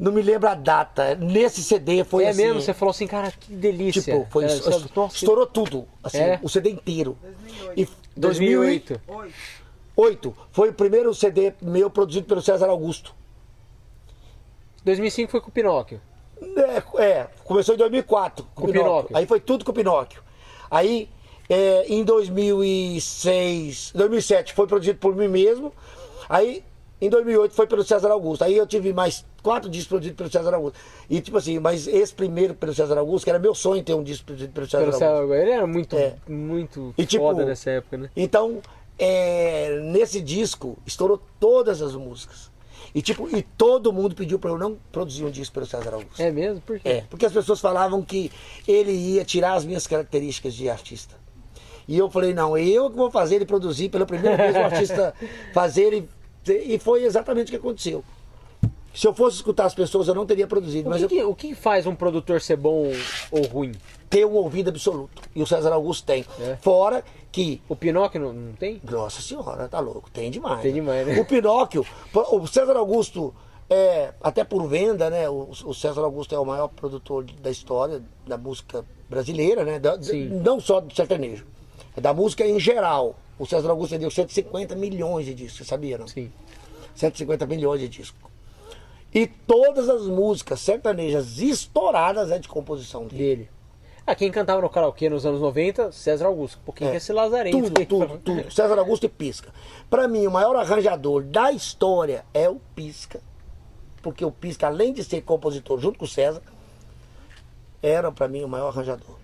[0.00, 1.14] Não me lembro a data.
[1.14, 2.42] Nesse CD foi é assim.
[2.42, 2.60] mesmo?
[2.62, 4.00] Você falou assim, cara, que delícia.
[4.00, 5.86] Tipo, foi, É, isso- estourou tudo.
[6.02, 6.40] Assim, É?
[6.42, 7.18] o CD inteiro.
[7.20, 7.78] 2008.
[7.78, 7.88] E
[8.18, 9.00] 2008.
[9.06, 9.32] 8.
[9.94, 13.14] 2008 foi o primeiro CD meu produzido pelo César Augusto.
[14.84, 16.00] 2005 foi com o Pinóquio.
[16.96, 18.90] É, é, começou em 2004 com, Com o Pinóquio.
[18.92, 19.16] Pinóquio.
[19.18, 20.22] Aí foi tudo com o Pinóquio.
[20.70, 21.10] Aí
[21.50, 25.72] é, em 2006, 2007 foi produzido por mim mesmo.
[26.28, 26.64] Aí
[27.00, 28.42] em 2008 foi pelo César Augusto.
[28.42, 30.78] Aí eu tive mais quatro discos produzidos pelo César Augusto.
[31.08, 34.02] E tipo assim, mas esse primeiro pelo César Augusto, que era meu sonho ter um
[34.02, 35.28] disco produzido pelo César Pelo Augusto.
[35.28, 36.14] Céu, ele era muito, É.
[36.28, 38.10] muito E, tipo, foda nessa época, né?
[38.16, 38.60] Então,
[38.98, 42.50] é, nesse disco, estourou todas as músicas.
[42.94, 46.20] E tipo, e todo mundo pediu pra eu não produzir um disco pelo César Augusto.
[46.20, 46.60] É mesmo?
[46.60, 46.88] Por quê?
[46.88, 48.32] É, porque as pessoas falavam que
[48.66, 51.14] ele ia tirar as minhas características de artista.
[51.86, 55.14] E eu falei, não, eu que vou fazer ele produzir, pela primeira vez o artista
[55.54, 56.08] fazer e,
[56.58, 58.04] e foi exatamente o que aconteceu.
[58.92, 61.24] Se eu fosse escutar as pessoas, eu não teria produzido, O mas que, eu que-
[61.24, 62.90] o que faz um produtor ser bom
[63.30, 63.72] ou ruim?
[64.08, 65.22] tenho um ouvido absoluto.
[65.36, 66.24] E o César Augusto tem.
[66.40, 66.56] É.
[66.60, 68.80] Fora que O Pinóquio não, não tem?
[68.90, 70.60] Nossa senhora, tá louco, tem demais.
[70.62, 71.20] Tem demais, né?
[71.20, 73.32] O Pinóquio, o César Augusto,
[73.68, 75.28] é, até por venda, né?
[75.30, 79.78] O, o César Augusto é o maior produtor da história da música brasileira, né?
[79.78, 79.96] da-
[80.42, 81.46] não só do sertanejo,
[81.96, 83.14] é da música em geral.
[83.40, 86.06] O César Augusto vendeu 150 milhões de discos, sabia, não?
[86.06, 86.30] Sim.
[86.94, 88.20] 150 milhões de discos.
[89.14, 93.18] E todas as músicas sertanejas estouradas é de composição dele.
[93.18, 93.50] Dele.
[94.06, 96.58] Ah, quem cantava no karaokê nos anos 90, César Augusto.
[96.66, 96.96] Pouquinho É.
[96.96, 97.56] esse Lazarento.
[97.56, 98.50] Tudo, tudo, tudo.
[98.52, 99.48] César Augusto e Pisca.
[99.88, 103.22] Pra mim, o maior arranjador da história é o Pisca.
[104.02, 106.42] Porque o Pisca, além de ser compositor junto com o César,
[107.82, 109.16] era pra mim o maior arranjador.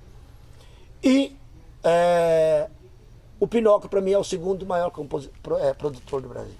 [1.04, 1.36] E
[1.84, 2.68] é,
[3.40, 4.92] o Pinóquio, pra mim, é o segundo maior
[5.60, 6.54] é, produtor do Brasil.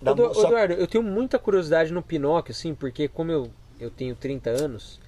[0.00, 3.50] Da Edu- mu- só- Eduardo, eu tenho muita curiosidade no Pinóquio, assim, porque como eu,
[3.80, 5.00] eu tenho 30 anos,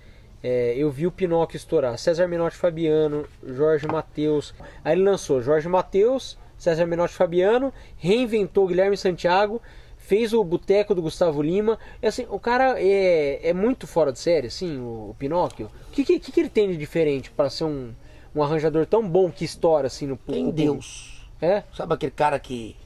[0.43, 1.99] É, eu vi o Pinóquio estourar.
[1.99, 4.55] César Menotti Fabiano, Jorge Matheus.
[4.85, 9.61] Aí ele lançou Jorge Matheus, César Menotti Fabiano, reinventou Guilherme Santiago,
[9.97, 11.79] fez o Boteco do Gustavo Lima.
[12.01, 15.69] É assim, o cara é, é muito fora de série, assim, o, o Pinóquio.
[15.89, 17.93] O que, que, que ele tem de diferente para ser um,
[18.37, 21.27] um arranjador tão bom que estoura assim no Tem no- Deus.
[21.41, 21.63] É?
[21.75, 22.77] Sabe aquele cara que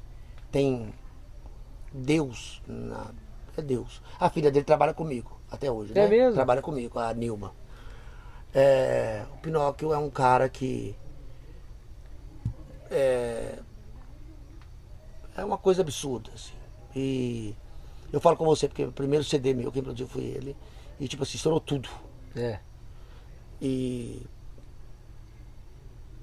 [0.51, 0.92] tem
[1.92, 3.09] Deus na...
[3.57, 4.01] É Deus.
[4.18, 6.09] A filha dele trabalha comigo até hoje, É né?
[6.09, 6.34] mesmo?
[6.34, 7.53] Trabalha comigo, a Nilma.
[8.55, 10.94] É, o Pinóquio é um cara que
[12.90, 13.59] é,
[15.36, 16.55] é uma coisa absurda, assim.
[16.94, 17.55] E
[18.12, 20.57] eu falo com você porque o primeiro CD meu, quem produziu foi ele.
[20.98, 21.88] E tipo assim, estourou tudo.
[22.36, 22.59] É.
[23.61, 24.22] E.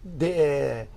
[0.04, 0.88] de- é,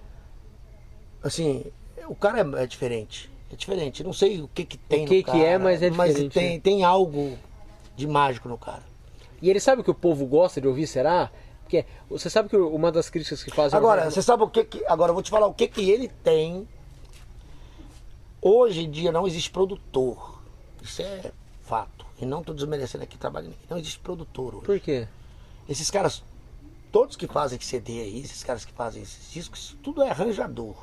[1.23, 1.65] assim,
[2.07, 3.31] o cara é, é diferente.
[3.53, 4.05] É diferente.
[4.05, 6.29] Não sei o que que tem O que no que cara, é, mas é diferente,
[6.35, 6.61] tem, né?
[6.61, 7.37] tem algo
[7.97, 8.83] de mágico no cara.
[9.43, 11.31] E ele sabe o que o povo gosta de ouvir, será?
[11.63, 13.77] Porque você sabe que uma das críticas que fazem.
[13.77, 14.85] Agora, Jorge- você sabe o que que.
[14.87, 16.69] Agora eu vou te falar o que que ele tem.
[18.43, 20.41] Hoje em dia não existe produtor.
[20.83, 21.31] Isso é
[21.63, 22.07] fato.
[22.21, 23.53] E não estou desmerecendo aqui trabalho.
[23.69, 24.65] Não existe produtor hoje.
[24.67, 25.07] Por quê?
[25.69, 26.23] Esses caras,
[26.91, 30.75] todos que fazem CD aí, esses caras que fazem esses discos, tudo é arranjador.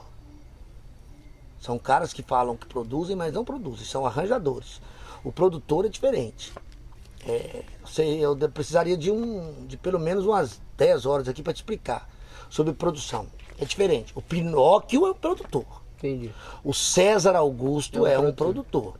[1.59, 4.79] São caras que falam que produzem, mas não produzem, são arranjadores.
[5.23, 6.53] O produtor é diferente.
[7.27, 11.57] É, você- eu precisaria de um, de pelo menos umas 10 horas aqui para te
[11.57, 12.07] explicar
[12.49, 13.27] sobre produção.
[13.59, 14.13] É diferente.
[14.15, 15.65] O Pinóquio é um produtor.
[15.97, 16.31] Entendi,
[16.63, 18.93] O César Augusto É é um um, produtor.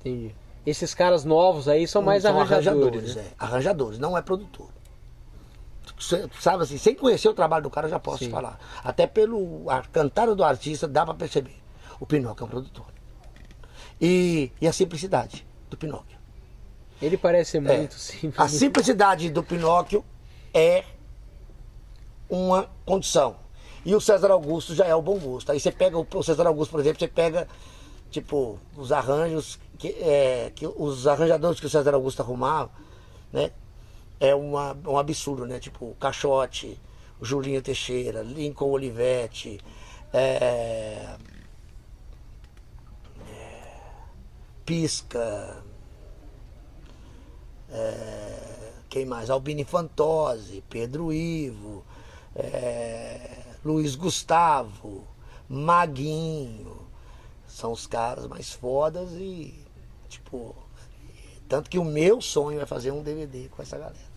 [0.00, 0.32] entendi.
[0.64, 3.16] Esses caras novos aí são mais São arranjadores.
[3.16, 3.22] né?
[3.22, 3.34] é.
[3.36, 4.68] Arranjadores, não é produtor.
[6.40, 8.30] Sabe assim, sem conhecer o trabalho do cara, eu já posso Sim.
[8.30, 8.58] falar.
[8.82, 11.56] Até pelo a cantada do artista, dá pra perceber.
[12.00, 12.86] O Pinóquio é um produtor.
[14.00, 16.18] E, e a simplicidade do Pinóquio.
[17.00, 17.60] Ele parece É.
[17.60, 18.38] muito simples.
[18.40, 20.04] A simplicidade do Pinóquio
[20.52, 20.84] é
[22.28, 23.36] uma condição.
[23.84, 25.50] E o César Augusto já é o bom gosto.
[25.52, 27.48] Aí você pega o o César Augusto, por exemplo, você pega,
[28.10, 32.70] tipo, os arranjos, que, é, que os arranjadores que o César Augusto arrumava,
[33.32, 33.50] né?
[34.24, 35.58] É uma, um absurdo, né?
[35.58, 36.80] Tipo, Caixote,
[37.20, 39.60] Julinho Teixeira, Lincoln Olivetti,
[40.12, 41.16] é,
[43.28, 43.78] é,
[44.64, 45.64] Pisca,
[48.88, 49.28] quem mais?
[49.30, 51.82] Albini Fantozzi, Pedro Ivo,
[52.36, 55.08] é, Luiz Gustavo,
[55.48, 56.76] Maguinho.
[57.48, 59.52] São os caras mais fodas e,
[60.08, 60.54] tipo,
[61.48, 64.11] tanto que o meu sonho é fazer um DVD com essa galera.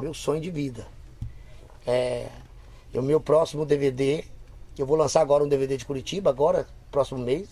[0.00, 0.86] Meu sonho de vida.
[1.86, 2.26] É,
[2.94, 4.24] o meu próximo DVD,
[4.78, 7.48] eu vou lançar agora um DVD de Curitiba, agora, próximo mês.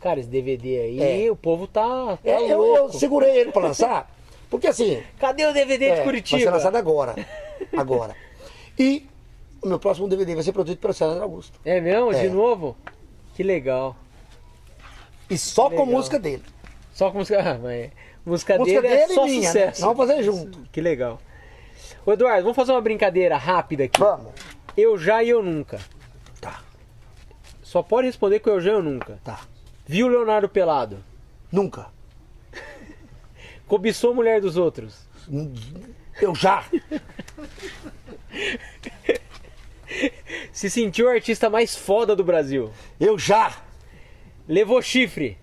[0.00, 1.30] Cara, esse DVD aí, É.
[1.30, 4.08] o povo tá, tá É, eu, eu segurei ele pra lançar,
[4.48, 6.40] porque assim, Cadê o DVD É, de Vai Curitiba?
[6.40, 7.14] ser lançado agora.
[7.76, 8.14] Agora.
[8.78, 9.06] E
[9.60, 11.58] o meu próximo DVD vai ser produzido pelo César Augusto.
[11.64, 12.12] É mesmo?
[12.14, 12.28] De É.
[12.28, 12.76] novo?
[13.34, 13.96] Que legal.
[15.28, 15.86] E só com Legal.
[15.86, 16.42] música dele.
[16.92, 17.38] Só com música.
[17.40, 17.90] Ah, mas
[18.24, 19.46] música, Música dele, é dele só e minha, né?
[19.48, 19.80] sucesso.
[19.84, 20.60] Nós vamos fazer junto.
[20.72, 21.20] Que legal.
[22.08, 24.00] Ô Eduardo, vamos fazer uma brincadeira rápida aqui.
[24.00, 24.32] Vamos.
[24.74, 25.78] Eu já e eu nunca.
[26.40, 26.62] Tá,
[27.62, 29.20] Só pode responder com eu já e eu nunca.
[29.22, 29.40] tá.
[29.86, 31.04] Viu o Leonardo pelado?
[31.52, 31.88] Nunca.
[33.66, 35.06] Cobiçou a mulher dos outros?
[36.18, 36.64] Eu já.
[40.50, 42.72] Se sentiu o artista mais foda do Brasil?
[42.98, 43.54] Eu já.
[44.48, 45.36] Levou chifre?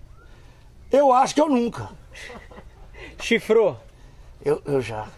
[0.90, 1.90] Eu acho que eu nunca.
[3.22, 3.80] Chifrou?
[4.44, 5.08] Eu, eu já.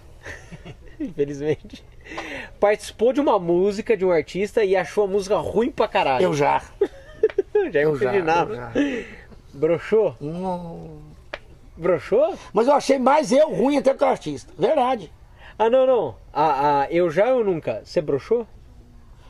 [1.00, 1.84] Infelizmente.
[2.58, 6.24] Participou de uma música de um artista e achou a música ruim pra caralho.
[6.24, 6.62] Eu já.
[7.72, 8.14] já Eu já.
[8.14, 8.72] eu já.
[9.52, 10.16] Broxou?
[10.20, 10.98] Não.
[11.76, 12.34] Broxou?
[12.52, 14.52] Mas eu achei mais eu ruim até que o artista.
[14.58, 15.12] Verdade.
[15.58, 16.16] Ah, não, não.
[16.32, 17.82] Ah, ah, eu já ou nunca?
[17.84, 18.46] Você broxou?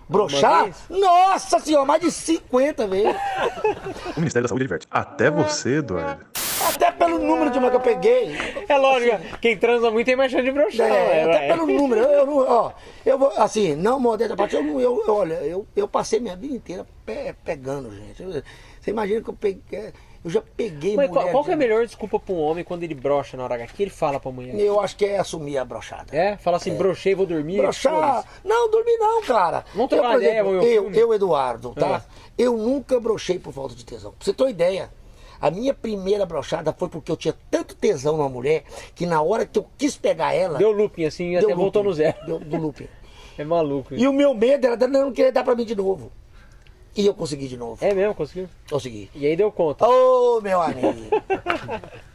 [0.08, 0.70] Broxar?
[0.88, 3.16] Nossa senhora, mais de 50 vezes.
[4.16, 4.86] O Ministério da Saúde adverte.
[4.90, 6.24] Até você, Eduardo.
[7.18, 8.36] Pelo número de uma que eu peguei.
[8.68, 10.86] É lógico, quem transa muito tem mais chance de broxar.
[10.88, 11.48] É, ué, até ué.
[11.48, 12.00] pelo número.
[12.02, 12.72] Eu, eu não, ó,
[13.04, 16.20] eu vou, assim, não modéstia à parte, eu, não- eu, eu- olha, eu, eu passei
[16.20, 18.22] minha vida inteira pe- pegando, gente.
[18.80, 19.92] Você imagina que eu peguei,
[20.24, 22.82] eu já peguei Mas mulher qual, que é a melhor desculpa pra um homem quando
[22.82, 23.64] ele brocha na hora H?
[23.64, 24.54] O que ele fala pra mulher?
[24.58, 26.14] Eu acho que é assumir a brochada.
[26.16, 26.36] É?
[26.36, 27.58] Fala assim, brochei, vou dormir.
[27.58, 28.24] Brochar.
[28.44, 29.64] Não, dormir não, cara.
[29.74, 32.02] Vamos eu, por ideia, exemplo, vamos ver o eu, eu, Eduardo, tá?
[32.06, 32.12] Ah.
[32.36, 34.12] Eu nunca brochei por falta de tesão.
[34.12, 34.90] Pra você ter uma ideia,
[35.40, 38.64] a minha primeira brochada foi porque eu tinha tanto tesão numa mulher
[38.94, 40.58] que na hora que eu quis pegar ela.
[40.58, 41.88] Deu looping assim e deu até voltou looping.
[41.88, 42.26] no zero.
[42.26, 42.88] Deu, do looping.
[43.36, 43.94] É maluco.
[43.94, 46.10] E o meu medo era dela não querer dar pra mim de novo.
[46.96, 47.84] E eu consegui de novo.
[47.84, 48.48] É mesmo, conseguiu?
[48.68, 49.08] Consegui.
[49.14, 49.86] E aí deu conta.
[49.86, 51.08] Ô, meu amigo.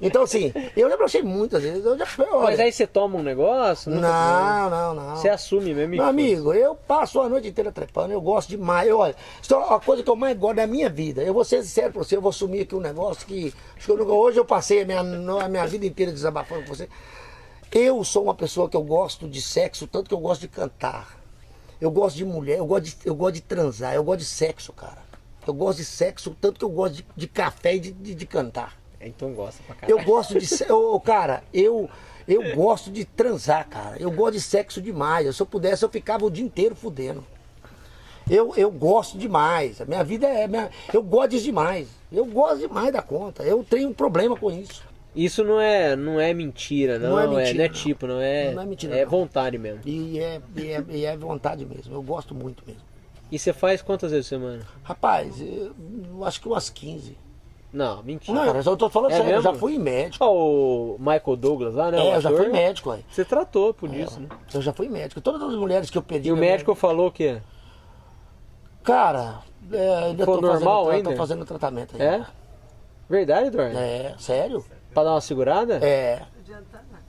[0.00, 1.84] Então, assim, eu já brochei muitas vezes.
[1.84, 3.90] Eu já, olha, Mas aí você toma um negócio?
[3.90, 5.02] não, não, não.
[5.04, 5.16] tomou.
[5.16, 5.90] Você assume mesmo.
[5.94, 8.88] Meu amigo, eu passo a noite inteira trepando, eu gosto demais.
[8.88, 11.22] Eu, olha, é a coisa que eu mais gosto da minha vida.
[11.22, 13.96] Eu vou ser sincero pra você, eu vou assumir aqui um negócio que, que eu
[13.96, 16.88] nunca- hoje eu passei a minha, a minha vida inteira desabafando com você.
[17.70, 21.18] Eu sou uma pessoa que eu gosto de sexo, tanto que eu gosto de cantar.
[21.80, 24.72] Eu gosto de mulher, eu gosto de, eu gosto de transar, eu gosto de sexo,
[24.72, 24.98] cara.
[25.46, 28.26] Eu gosto de sexo, tanto que eu gosto de, de café e de, de, de
[28.26, 28.76] cantar.
[29.08, 29.98] Então gosta pra caralho.
[30.00, 30.72] Eu gosto de.
[30.72, 31.88] Ô, cara, eu,
[32.26, 33.96] eu gosto de transar, cara.
[34.00, 35.34] Eu gosto de sexo demais.
[35.34, 37.24] Se eu pudesse, eu ficava o dia inteiro fudendo.
[38.30, 39.80] Eu, eu gosto demais.
[39.80, 40.46] A minha vida é.
[40.46, 41.88] Minha, eu gosto demais.
[42.10, 43.42] Eu gosto demais da conta.
[43.42, 44.82] Eu tenho um problema com isso.
[45.14, 47.74] Isso não é, não é mentira, não, Não é é, mentira, não é não.
[47.74, 48.52] tipo, não é.
[48.54, 49.10] Não é mentira, É não.
[49.10, 49.80] vontade mesmo.
[49.84, 51.94] E é, e, é, e é vontade mesmo.
[51.94, 52.80] Eu gosto muito mesmo.
[53.30, 54.66] E você faz quantas vezes por semana?
[54.82, 55.74] Rapaz, eu,
[56.08, 57.16] eu acho que umas 15.
[57.72, 58.36] Não, mentira.
[58.38, 59.32] Não, eu só tô falando É sério.
[59.32, 59.60] Eu já mesmo?
[59.60, 60.24] fui médico.
[60.24, 61.98] Ó, o Michael Douglas lá, né?
[62.06, 63.04] é, eu já fui médico, aí.
[63.10, 64.28] Você tratou por isso, né?
[64.52, 65.20] Eu já fui médico.
[65.20, 66.28] Todas as mulheres que eu perdi.
[66.28, 67.40] E o médico falou o quê?
[68.82, 69.40] Cara,
[69.72, 71.10] é, ainda tô normal fazendo, ainda?
[71.10, 72.02] tô fazendo tratamento aí.
[72.02, 72.26] É?
[73.08, 73.78] Verdade, Eduardo?
[73.78, 74.64] É, sério?
[74.92, 75.74] Pra dar uma segurada?
[75.76, 76.18] É.
[76.18, 77.04] Não adianta nada.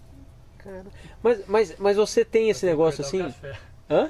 [0.58, 0.86] Cara,
[1.22, 3.34] Mas, mas, mas você tem esse negócio assim.
[3.90, 4.10] Hã?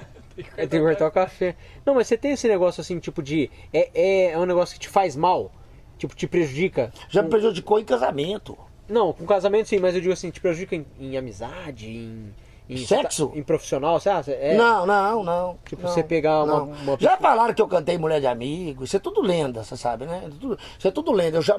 [0.57, 1.55] É, tem que cortar o café.
[1.85, 3.49] Não, mas você tem esse negócio assim, tipo de.
[3.71, 5.51] É, é, é um negócio que te faz mal?
[6.03, 6.91] Tipo, te prejudica?
[7.07, 8.57] Já me prejudicou em casamento.
[8.89, 12.33] Não, com casamento sim, mas eu digo assim, te prejudica em, em amizade, em.
[12.69, 13.31] em Sexo?
[13.33, 14.31] Em profissional, você acha?
[14.31, 15.57] É, Não, não, não.
[15.65, 18.83] Tipo, não, você pegar uma- uma Já falaram que eu cantei Mulher de Amigo.
[18.83, 20.29] Isso é tudo lenda, você sabe, né?
[20.77, 21.37] Isso é tudo lenda.
[21.37, 21.57] Eu já.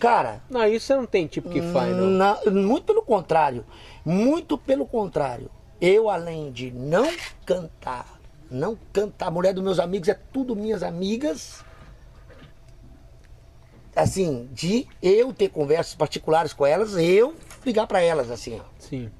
[0.00, 2.06] Cara, Não, isso você não tem tipo que faz, não.
[2.06, 3.66] na- muito pelo contrário.
[4.02, 5.50] Muito pelo contrário.
[5.78, 7.06] Eu, além de não
[7.44, 8.18] cantar,
[8.50, 11.62] não cantar, a mulher dos meus amigos é tudo minhas amigas.
[13.94, 17.34] Assim, de eu ter conversas particulares com elas, eu
[17.64, 18.64] ligar pra elas, assim, ó.
[18.78, 19.10] Sim.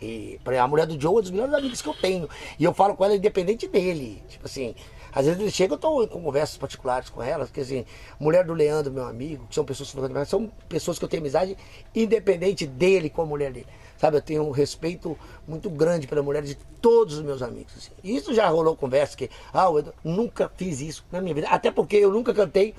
[0.00, 2.28] E a mulher do Joe é dos melhores amigos que eu tenho.
[2.58, 4.22] E eu falo com ela independente dele.
[4.28, 4.74] Tipo assim,
[5.12, 7.48] às vezes ele chega, eu tô com conversas particulares com elas.
[7.48, 7.86] Porque assim,
[8.18, 11.56] mulher do Leandro, meu amigo, que são pessoas que são pessoas que eu tenho amizade
[11.94, 13.66] independente dele com a mulher dele.
[13.96, 17.72] Sabe, eu tenho um respeito muito grande pela mulher de todos os meus amigos.
[17.76, 17.92] assim.
[18.02, 21.48] Isso já rolou conversa que, ah, eu nunca fiz isso na minha vida.
[21.48, 22.74] Até porque eu nunca cantei.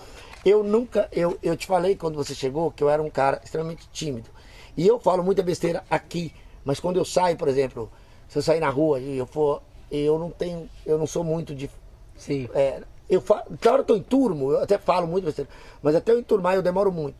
[0.45, 3.89] Eu nunca, eu, eu te falei quando você chegou que eu era um cara extremamente
[3.91, 4.29] tímido.
[4.77, 6.31] E eu falo muita besteira aqui,
[6.63, 7.91] mas quando eu saio, por exemplo,
[8.27, 11.55] se eu sair na rua e eu for, eu não tenho, eu não sou muito
[11.55, 11.69] de
[12.15, 12.47] Sim.
[12.53, 15.49] é, eu falo, hora que eu enturmo, eu até falo muito besteira,
[15.81, 17.15] mas até eu enturmar eu demoro muito.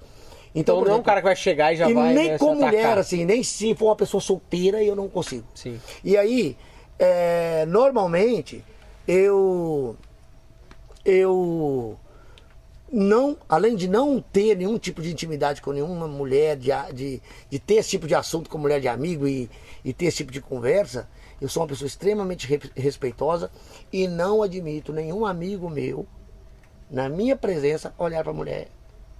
[0.54, 2.14] Então por não é um cara que vai chegar e já e vai.
[2.14, 5.46] nem né, com mulher, assim, nem se for uma pessoa solteira, eu não consigo.
[5.54, 5.80] Sim.
[6.04, 6.58] E aí,
[6.98, 8.64] é, normalmente,
[9.08, 9.98] eu.
[11.04, 11.98] Eu.
[12.98, 17.60] Não, além de não ter nenhum tipo de intimidade com nenhuma mulher, de, de, de
[17.60, 19.50] ter esse tipo de assunto com mulher de amigo e,
[19.84, 21.06] e ter esse tipo de conversa,
[21.42, 23.52] eu sou uma pessoa extremamente re- respeitosa
[23.92, 26.08] e não admito nenhum amigo meu,
[26.90, 28.70] na minha presença, olhar para mulher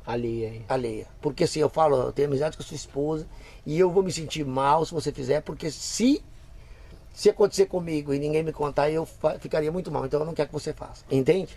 [0.06, 0.62] Ali aí.
[0.70, 1.08] alheia.
[1.22, 3.28] Porque assim, eu falo, eu tenho amizade com a sua esposa
[3.66, 6.24] e eu vou me sentir mal se você fizer, porque se
[7.14, 9.06] se acontecer comigo e ninguém me contar, eu
[9.40, 10.06] ficaria muito mal.
[10.06, 11.04] Então eu não quero que você faça.
[11.12, 11.56] Entende?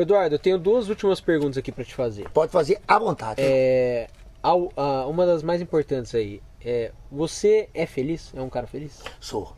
[0.00, 2.28] Eduardo, eu tenho duas últimas perguntas aqui pra te fazer.
[2.30, 3.40] Pode fazer à vontade.
[3.42, 4.08] É,
[4.42, 6.42] ao- a- uma das mais importantes aí.
[6.64, 8.32] É, você é feliz?
[8.34, 9.00] É um cara feliz?
[9.20, 9.54] Sou.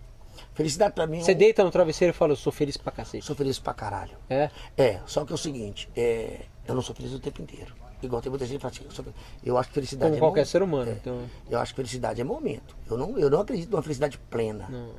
[0.54, 1.20] Felicidade pra mim.
[1.22, 3.24] Você eu deita no travesseiro e fala, eu sou feliz pra cacete.
[3.24, 4.16] sou feliz pra caralho.
[4.28, 4.50] É?
[4.76, 7.72] É, só que é o seguinte, é, eu não sou feliz o tempo inteiro.
[8.02, 9.04] Igual tem muita gente que fala assim, eu, sou
[9.44, 10.48] eu acho que felicidade Como é qualquer momento.
[10.50, 10.90] ser humano.
[10.90, 10.94] É.
[10.94, 11.20] Então,
[11.50, 12.76] Eu acho que felicidade é momento.
[12.88, 14.66] Eu não, eu não acredito numa felicidade plena.
[14.70, 14.90] não.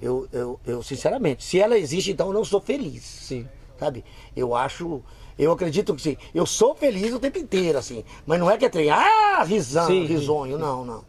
[0.00, 3.02] Eu, eu, eu, sinceramente, se ela existe, então eu não sou feliz.
[3.02, 3.48] Sim.
[3.78, 4.04] Sabe?
[4.36, 5.02] Eu acho.
[5.38, 6.16] Eu acredito que sim.
[6.34, 8.04] Eu sou feliz o tempo inteiro, assim.
[8.26, 10.04] Mas não é que é trem, ah, risão, Sim.
[10.04, 10.58] risonho.
[10.58, 11.04] Não, não.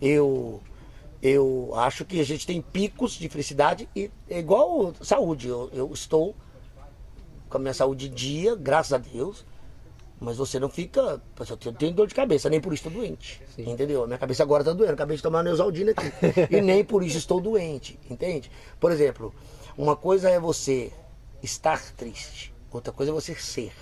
[0.00, 0.60] Eu.
[1.22, 5.48] Eu acho que a gente tem picos de felicidade e é igual saúde.
[5.48, 6.34] Eu, eu estou
[7.48, 9.44] com a minha saúde dia, graças a Deus.
[10.18, 11.20] Mas você não fica.
[11.48, 13.40] Eu tenho- tenho dor de cabeça, nem por isso estou doente.
[13.54, 13.70] Sim.
[13.70, 14.02] Entendeu?
[14.04, 14.92] A minha cabeça agora está doendo.
[14.92, 16.10] Acabei de tomar Neusaldina aqui.
[16.50, 17.98] e nem por isso estou doente.
[18.10, 18.50] Entende?
[18.78, 19.32] Por exemplo,
[19.78, 20.92] uma coisa é você
[21.42, 23.72] estar triste, outra coisa é você ser.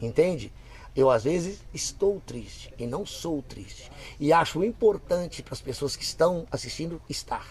[0.00, 0.52] Entende?
[0.94, 3.90] Eu às vezes estou triste e não sou triste.
[4.20, 7.46] E acho importante para as pessoas que estão assistindo estar.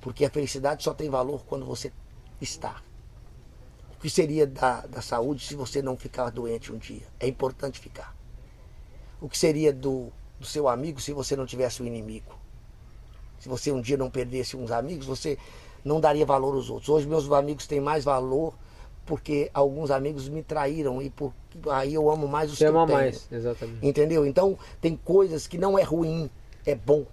[0.00, 1.90] Porque a felicidade só tem valor quando você
[2.40, 2.82] está.
[3.96, 7.06] O que seria da, da saúde se você não ficar doente um dia?
[7.18, 8.14] É importante ficar.
[9.20, 12.38] O que seria do, do seu amigo se você não tivesse um inimigo?
[13.38, 15.38] Se você um dia não perdesse uns amigos, você
[15.82, 16.90] não daria valor aos outros.
[16.90, 18.54] Hoje meus amigos têm mais valor
[19.06, 21.32] porque alguns amigos me traíram e por,
[21.70, 22.98] aí eu amo mais os Você que ama eu tenho.
[22.98, 23.86] mais, exatamente.
[23.86, 24.26] Entendeu?
[24.26, 26.28] Então tem coisas que não é ruim,
[26.66, 27.06] é bom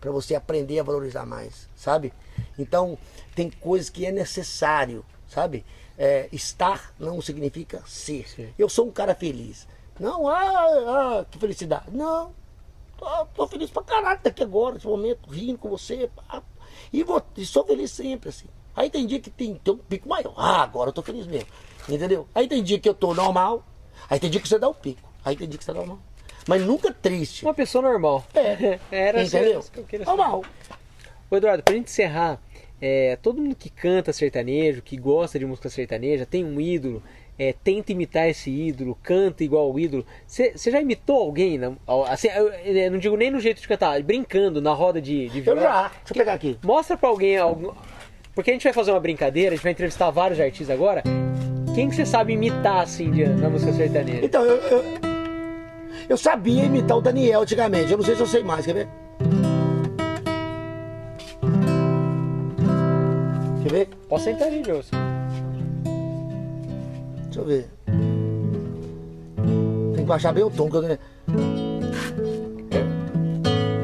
[0.00, 2.12] para você aprender a valorizar mais, sabe?
[2.58, 2.96] Então
[3.34, 5.64] tem coisas que é necessário, sabe?
[5.98, 8.26] É, estar não significa ser.
[8.28, 8.48] Sim.
[8.58, 9.68] Eu sou um cara feliz.
[9.98, 11.90] Não, ah, ah, que felicidade.
[11.90, 12.32] Não,
[12.96, 16.08] tô, tô feliz pra caralho daqui agora, nesse momento, rindo com você.
[16.16, 16.42] pá.
[16.90, 18.46] E, vou, e sou feliz sempre, assim.
[18.74, 20.34] Aí tem dia que tem, tem um pico maior.
[20.36, 21.48] Ah, agora eu tô feliz mesmo.
[21.88, 22.26] Entendeu?
[22.34, 23.64] Aí tem dia que eu tô normal.
[24.08, 25.08] Aí tem dia que você dá o pico.
[25.24, 25.98] Aí tem dia que você dá normal.
[26.46, 27.44] Mas nunca triste.
[27.44, 28.24] Uma pessoa normal.
[28.34, 28.78] É.
[28.90, 29.60] Era Entendeu?
[29.60, 30.42] isso que eu queria Normal.
[31.30, 32.40] Ô Eduardo, pra gente encerrar,
[32.80, 37.02] é, todo mundo que canta sertanejo, que gosta de música sertaneja, tem um ídolo,
[37.38, 40.04] é, tenta imitar esse ídolo, canta igual o ídolo.
[40.26, 41.60] Você já imitou alguém?
[42.08, 45.38] assim, eu, eu não digo nem no jeito de cantar, brincando na roda de, de
[45.38, 45.62] Eu violão.
[45.62, 45.82] já.
[45.88, 46.58] Deixa eu pegar aqui.
[46.64, 47.72] Mostra pra alguém algum.
[48.34, 51.02] Porque a gente vai fazer uma brincadeira, a gente vai entrevistar vários artistas agora.
[51.74, 54.24] Quem que você sabe imitar assim de, na música sertaneja?
[54.24, 54.84] Então, eu, eu,
[56.08, 57.90] eu sabia imitar o Daniel antigamente.
[57.90, 58.88] Eu não sei se eu sei mais, quer ver?
[63.62, 63.88] Quer ver?
[64.08, 64.90] Posso sentar ali, Joseph.
[67.24, 67.68] Deixa eu ver.
[69.94, 70.68] Tem que baixar bem o tom.
[70.70, 70.98] Que eu...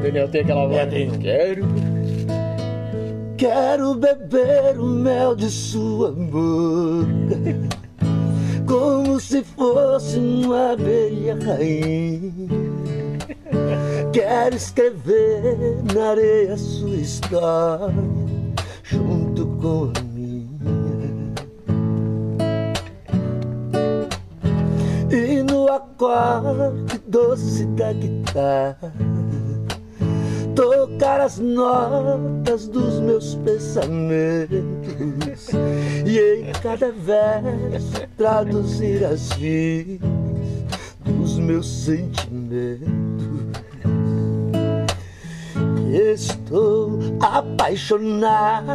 [0.01, 0.77] Daniel tem aquela voz.
[0.77, 1.11] É, tem.
[1.19, 1.65] Quero.
[3.37, 7.37] Quero beber o mel de sua boca
[8.65, 12.49] Como se fosse uma abelha rainha.
[14.11, 17.93] Quero escrever na areia sua história
[18.81, 20.47] Junto com a minha.
[25.11, 29.16] E no acorde doce da guitarra
[30.97, 34.49] tocar as notas dos meus pensamentos
[36.05, 40.09] e em cada verso traduzir as vidas
[41.05, 42.87] dos meus sentimentos.
[45.93, 48.67] Estou apaixonado.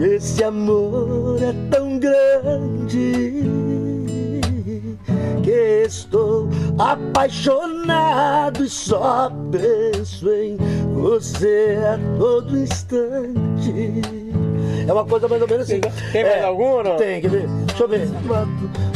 [0.00, 3.49] Esse amor é tão grande
[5.90, 10.56] estou apaixonado e só penso em
[10.94, 14.00] você a todo instante.
[14.86, 15.80] É uma coisa mais ou menos assim.
[16.12, 16.96] Tem mais É, algum ou não?
[16.96, 17.48] Tem, quer ver?
[17.66, 18.08] Deixa eu ver.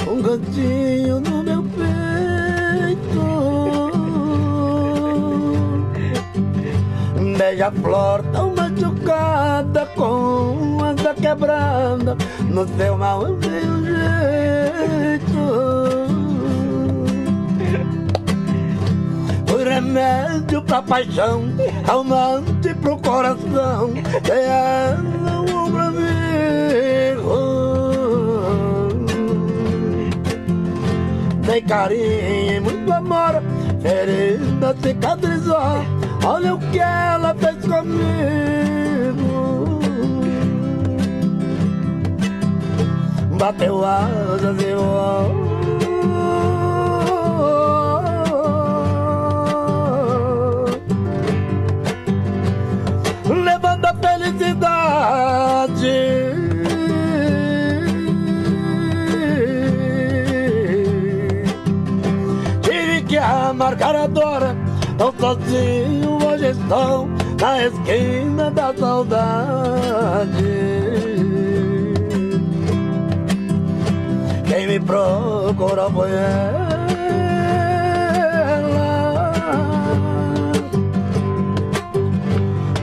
[0.09, 1.95] Um cantinho no meu peito.
[7.37, 12.17] Beija-flor tão machucada com asa quebrada
[12.49, 15.35] No teu mal eu tenho jeito
[19.65, 21.45] remédio pra paixão
[21.85, 23.93] Calmante pro coração
[24.23, 26.05] Tem ela um pra mim
[31.47, 33.43] Tem carinho muito amor
[33.81, 38.25] Ferida cicatrizou Olha o que ela fez comigo.
[43.39, 45.44] Bateu asas e voou
[54.05, 55.97] felicidade.
[62.63, 64.55] Tive que amargar a dor
[64.99, 67.09] Tão sozinho hoje estou
[67.41, 70.45] Na esquina da saudade.
[74.47, 76.75] Quem me procurou foi ela.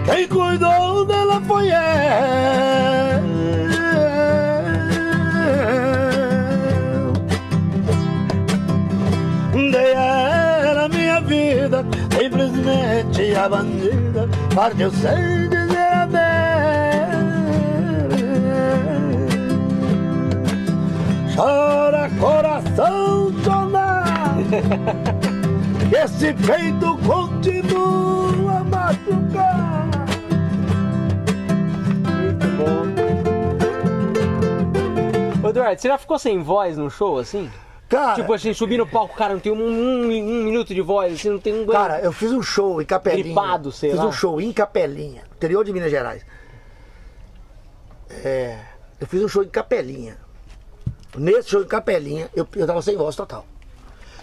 [0.06, 3.22] Quem cuidou dela foi ela.
[9.54, 11.86] Dei a ela minha vida
[12.18, 16.22] Simplesmente a bandida Partiu sem dizer adeus.
[21.36, 23.72] Chora coração chora
[26.04, 28.41] Esse peito continua
[35.52, 37.50] Eduardo, você já ficou sem voz num show assim?
[37.88, 41.14] Cara, Tipo assim, subir no palco, cara, não tem um, um- um minuto de voz,
[41.14, 41.66] assim, não tem um.
[41.68, 43.24] Cara, eu fiz um show em Capelinha.
[43.24, 44.06] Gripado, sei Fiz lá.
[44.06, 46.26] um show em Capelinha, interior de Minas Gerais.
[48.24, 48.58] É,
[49.00, 50.18] eu fiz um show em Capelinha.
[51.18, 53.46] Nesse show em Capelinha, eu, eu tava sem voz total.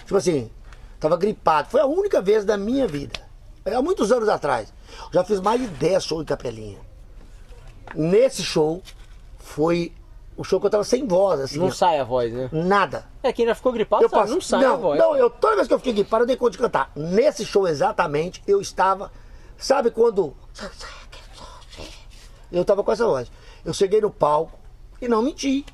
[0.04, 0.50] Tipo assim,
[0.98, 1.68] tava gripado.
[1.70, 3.20] Foi a única vez da minha vida.
[3.64, 4.72] É, Há muitos anos atrás.
[5.12, 6.78] Já fiz mais de 10 shows em Capelinha.
[7.94, 8.82] Nesse show,
[9.38, 9.92] foi
[10.38, 11.58] o show que eu tava sem voz, assim.
[11.58, 11.70] Não ó.
[11.70, 12.48] sai a voz, né?
[12.52, 13.04] Nada.
[13.22, 14.98] É, quem já ficou gripado Eu sabe, passo- não sai a não, voz.
[14.98, 16.90] Não, eu, toda vez que eu fiquei gripado, eu dei conta de cantar.
[16.96, 19.10] Nesse show exatamente, eu estava.
[19.58, 20.34] Sabe quando.
[22.50, 23.30] Eu tava com essa voz.
[23.64, 24.58] Eu cheguei no palco
[25.02, 25.66] e não menti.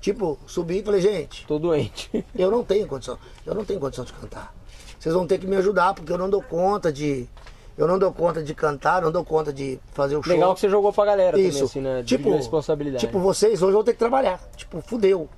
[0.00, 2.24] Tipo, subi e falei, gente, Tô doente.
[2.34, 3.18] eu não tenho condição.
[3.44, 4.54] Eu não tenho condição de cantar.
[4.98, 7.28] Vocês vão ter que me ajudar, porque eu não dou conta de.
[7.76, 10.32] Eu não dou conta de cantar, não dou conta de fazer o show.
[10.32, 11.50] Legal que você jogou pra galera Isso.
[11.52, 12.02] também, assim, né?
[12.02, 13.04] tipo, responsabilidade.
[13.04, 14.40] tipo, vocês hoje vão ter que trabalhar.
[14.56, 15.28] Tipo, fudeu.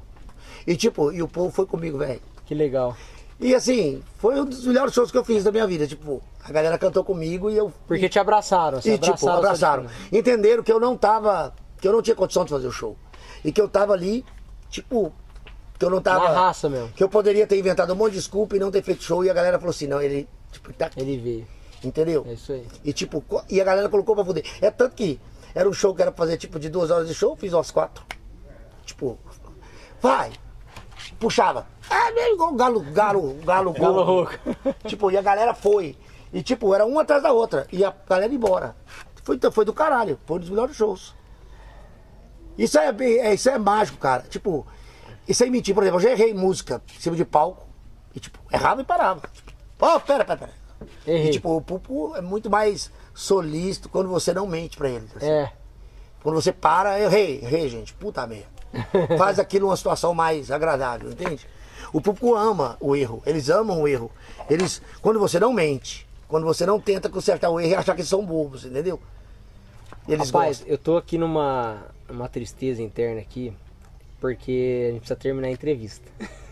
[0.66, 2.20] E tipo, e o povo foi comigo, velho.
[2.46, 2.96] Que legal.
[3.40, 5.86] E assim, foi um dos melhores shows que eu fiz da minha vida.
[5.86, 7.72] Tipo, a galera cantou comigo e eu.
[7.86, 9.84] Porque te abraçaram, você e, tipo, abraçaram.
[9.84, 9.86] abraçaram.
[10.12, 11.54] Entenderam que eu não tava.
[11.80, 12.96] Que eu não tinha condição de fazer o show.
[13.44, 14.24] E que eu tava ali,
[14.70, 15.12] tipo.
[15.78, 16.28] Que eu não tava.
[16.28, 16.88] Na raça mesmo.
[16.90, 19.24] Que eu poderia ter inventado um monte de desculpa e não ter feito show.
[19.24, 20.28] E a galera falou assim: não, ele.
[20.50, 21.00] Tipo, tá aqui.
[21.00, 21.57] Ele veio.
[21.82, 22.24] Entendeu?
[22.28, 22.66] É isso aí.
[22.84, 24.44] E tipo, e a galera colocou pra fuder.
[24.60, 25.20] É tanto que
[25.54, 27.52] era um show que era pra fazer tipo de duas horas de show, eu fiz
[27.52, 28.04] umas quatro.
[28.84, 29.18] Tipo,
[30.00, 30.32] vai.
[31.18, 31.66] Puxava.
[31.90, 34.32] É meio igual galo, galo, galo, Galo rouco.
[34.86, 35.96] Tipo, e a galera foi.
[36.32, 37.66] E tipo, era uma atrás da outra.
[37.72, 38.76] E a galera ia embora.
[39.22, 40.18] Foi, foi do caralho.
[40.26, 41.14] Foi um dos melhores shows.
[42.56, 44.24] Isso é, é, isso é mágico, cara.
[44.28, 44.66] Tipo,
[45.26, 45.74] isso aí mentir.
[45.74, 47.66] Por exemplo, eu já errei música em cima de palco.
[48.14, 49.20] E tipo, errava e parava.
[49.32, 50.52] Tipo, ó, pera, pera, pera.
[51.06, 51.28] Errei.
[51.28, 55.06] E tipo, o Pupu é muito mais solícito quando você não mente pra ele.
[55.16, 55.26] assim.
[55.26, 55.52] É.
[56.22, 58.46] Quando você para, errei, errei, gente, puta merda.
[59.16, 61.46] Faz aquilo uma situação mais agradável, entende?
[61.92, 64.10] O público ama o erro, eles amam o erro.
[64.50, 68.00] Eles, quando você não mente, quando você não tenta consertar o erro e achar que
[68.00, 69.00] eles são bobos, entendeu?
[70.06, 70.68] Eles Rapaz, gostam.
[70.68, 73.52] eu tô aqui numa uma tristeza interna aqui,
[74.20, 76.06] porque a gente precisa terminar a entrevista.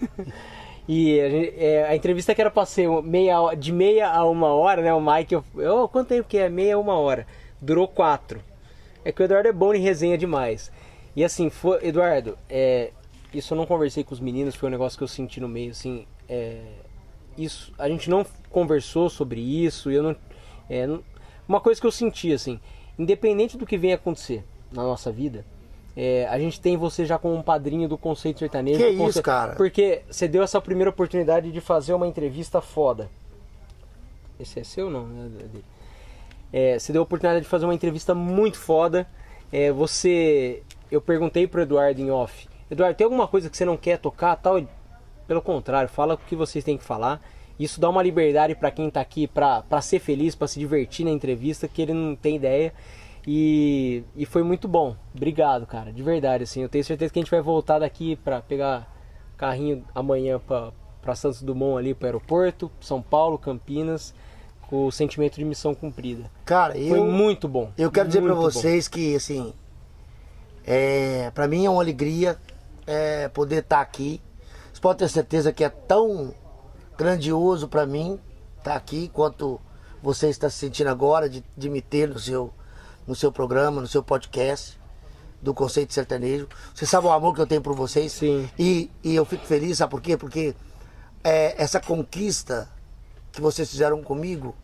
[0.88, 4.48] e a, gente- é, a entrevista que era pra ser meia, de meia a uma
[4.54, 4.92] hora, né?
[4.94, 6.48] O Mike, eu, quanto tempo que é?
[6.48, 7.26] Meia a uma hora.
[7.60, 8.40] Durou quatro.
[9.04, 10.70] É que o Eduardo é bom em resenha demais.
[11.14, 12.90] E assim, foi, Eduardo, é,
[13.32, 15.70] isso eu não conversei com os meninos, foi um negócio que eu senti no meio,
[15.70, 16.06] assim.
[16.28, 16.60] é,
[17.36, 20.16] isso, a gente não conversou sobre isso, eu não,
[20.70, 21.02] é, não-
[21.48, 22.58] uma coisa que eu senti assim,
[22.98, 25.44] independente do que venha acontecer na nossa vida,
[25.96, 28.78] é, a gente tem você já como um padrinho do conceito sertanejo.
[28.78, 29.54] Que isso, cara?
[29.54, 33.08] Porque você deu essa primeira oportunidade de fazer uma entrevista foda.
[34.38, 35.08] Esse é seu não?
[35.08, 35.64] dele?
[36.52, 39.06] É, você deu a oportunidade de fazer uma entrevista muito foda.
[39.50, 42.46] É, você, eu perguntei pro Eduardo em off.
[42.70, 44.62] Eduardo, tem alguma coisa que você não quer tocar, tal?
[45.26, 47.22] Pelo contrário, fala o que vocês têm que falar.
[47.58, 51.10] Isso dá uma liberdade pra quem tá aqui pra ser feliz, pra se divertir na
[51.10, 52.74] entrevista, que ele não tem ideia.
[53.26, 54.96] E, e foi muito bom.
[55.14, 56.44] Obrigado, cara, de verdade.
[56.44, 58.92] Assim, eu tenho certeza que a gente vai voltar daqui pra pegar
[59.36, 60.72] carrinho amanhã pra,
[61.02, 64.14] pra Santos Dumont ali pro aeroporto, São Paulo, Campinas,
[64.68, 66.30] com o sentimento de missão cumprida.
[66.44, 67.72] Cara, Foi eu, muito bom.
[67.76, 68.50] eu quero dizer pra muito bom.
[68.50, 69.52] vocês que, assim,
[70.64, 72.36] é, pra mim é uma alegria
[72.86, 74.20] é, poder estar aqui.
[74.66, 76.32] Vocês podem ter certeza que é tão
[76.96, 78.18] grandioso pra mim
[78.58, 79.60] estar aqui quanto
[80.02, 82.52] você está se sentindo agora de, de me ter no seu,
[83.06, 84.78] no seu programa, no seu podcast
[85.40, 86.48] do Conceito Sertanejo.
[86.74, 88.12] Você sabe o amor que eu tenho por vocês?
[88.12, 88.48] Sim.
[88.58, 90.16] E, e eu fico feliz, sabe por quê?
[90.16, 90.54] Porque
[91.22, 92.68] é, essa conquista
[93.32, 94.54] que vocês fizeram comigo,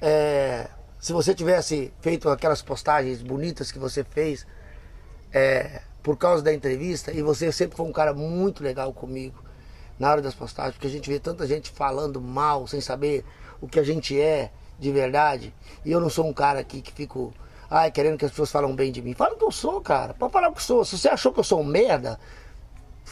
[0.00, 0.68] é,
[0.98, 4.46] se você tivesse feito aquelas postagens bonitas que você fez
[5.32, 9.42] é, por causa da entrevista, e você sempre foi um cara muito legal comigo
[9.98, 13.24] na hora das postagens, porque a gente vê tanta gente falando mal, sem saber
[13.60, 15.52] o que a gente é de verdade,
[15.84, 17.34] e eu não sou um cara aqui que fico,
[17.70, 19.14] ai, querendo que as pessoas falam bem de mim.
[19.14, 20.14] Fala o que eu sou, cara.
[20.14, 20.84] Pode falar o que eu sou.
[20.84, 22.18] Se você achou que eu sou um merda,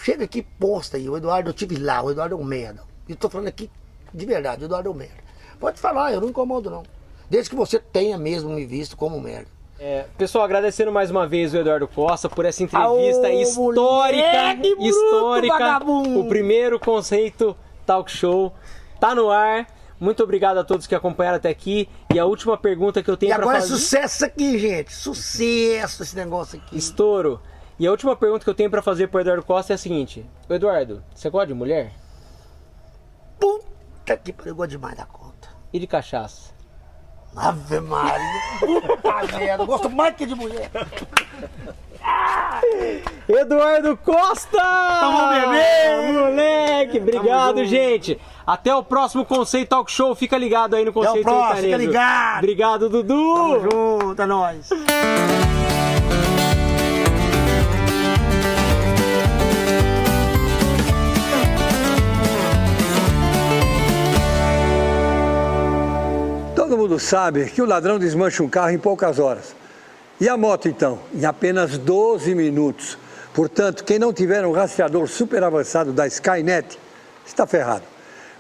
[0.03, 1.09] chega aqui e posta aí.
[1.09, 2.83] O Eduardo, eu tive lá, o Eduardo é um merda.
[3.09, 3.71] E eu tô falando aqui
[4.13, 5.27] de verdade, o Eduardo é um merda.
[5.61, 6.83] Pode falar, eu não incomodo não.
[7.29, 9.49] Desde que você tenha mesmo me visto como merda.
[9.79, 14.75] É, pessoal, agradecendo mais uma vez o Eduardo Costa por essa entrevista Aô, histórica, moleque
[14.75, 15.59] bruto, histórica.
[15.59, 16.21] vagabundo.
[16.21, 17.55] O primeiro conceito
[17.85, 18.55] talk show
[18.99, 19.67] tá no ar.
[19.99, 21.89] Muito obrigado a todos que acompanharam até aqui.
[22.13, 24.93] E a última pergunta que eu tenho para agora é fazer, sucesso aqui, gente.
[24.93, 26.77] Sucesso esse negócio aqui.
[26.77, 27.41] estouro.
[27.79, 30.25] E a última pergunta que eu tenho para fazer pro Eduardo Costa é a seguinte:
[30.49, 31.93] Eduardo, você gosta de mulher
[33.39, 35.49] Puta que pariu, eu gosto demais da conta.
[35.73, 36.55] e de cachaça?
[37.35, 38.17] Ave Maria.
[38.61, 40.71] Puta merda, eu gosto mais que de mulher.
[43.29, 44.57] Eduardo Costa!
[44.59, 46.13] Tamo bebê!
[46.13, 47.69] Moleque, obrigado, junto.
[47.69, 48.19] gente.
[48.47, 50.15] Até o próximo Conceito Talk Show.
[50.15, 51.67] Fica ligado aí no Conceito próximo, Sertanejo.
[51.67, 52.39] fica ligado.
[52.39, 53.35] Obrigado, Dudu.
[53.35, 54.69] Tamo junto, é nóis.
[66.55, 69.55] Todo mundo sabe que o ladrão desmancha um carro em poucas horas.
[70.21, 70.99] E a moto, então?
[71.15, 72.97] Em apenas 12 minutos.
[73.35, 76.79] Portanto, quem não tiver um rastreador super avançado da Skynet
[77.27, 77.96] está ferrado.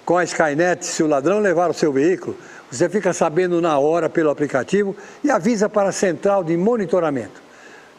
[0.06, 2.38] Com a Skynet, se o ladrão levar o seu veículo,
[2.70, 7.42] você fica sabendo na hora pelo aplicativo e avisa para a central de monitoramento.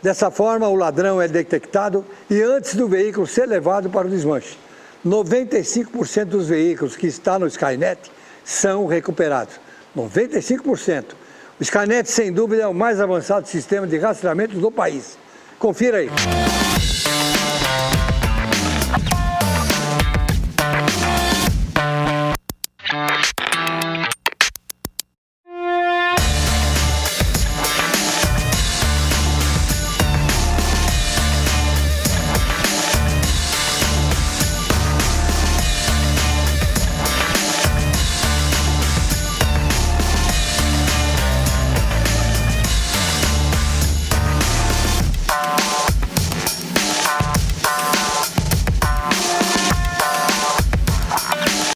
[0.01, 4.57] Dessa forma, o ladrão é detectado e antes do veículo ser levado para o desmanche.
[5.05, 7.99] 95% dos veículos que estão no Skynet
[8.41, 9.59] são recuperados.
[9.93, 11.03] 95%.
[11.59, 15.17] O Skynet, sem dúvida, é o mais avançado sistema de rastreamento do país.
[15.59, 16.09] Confira aí.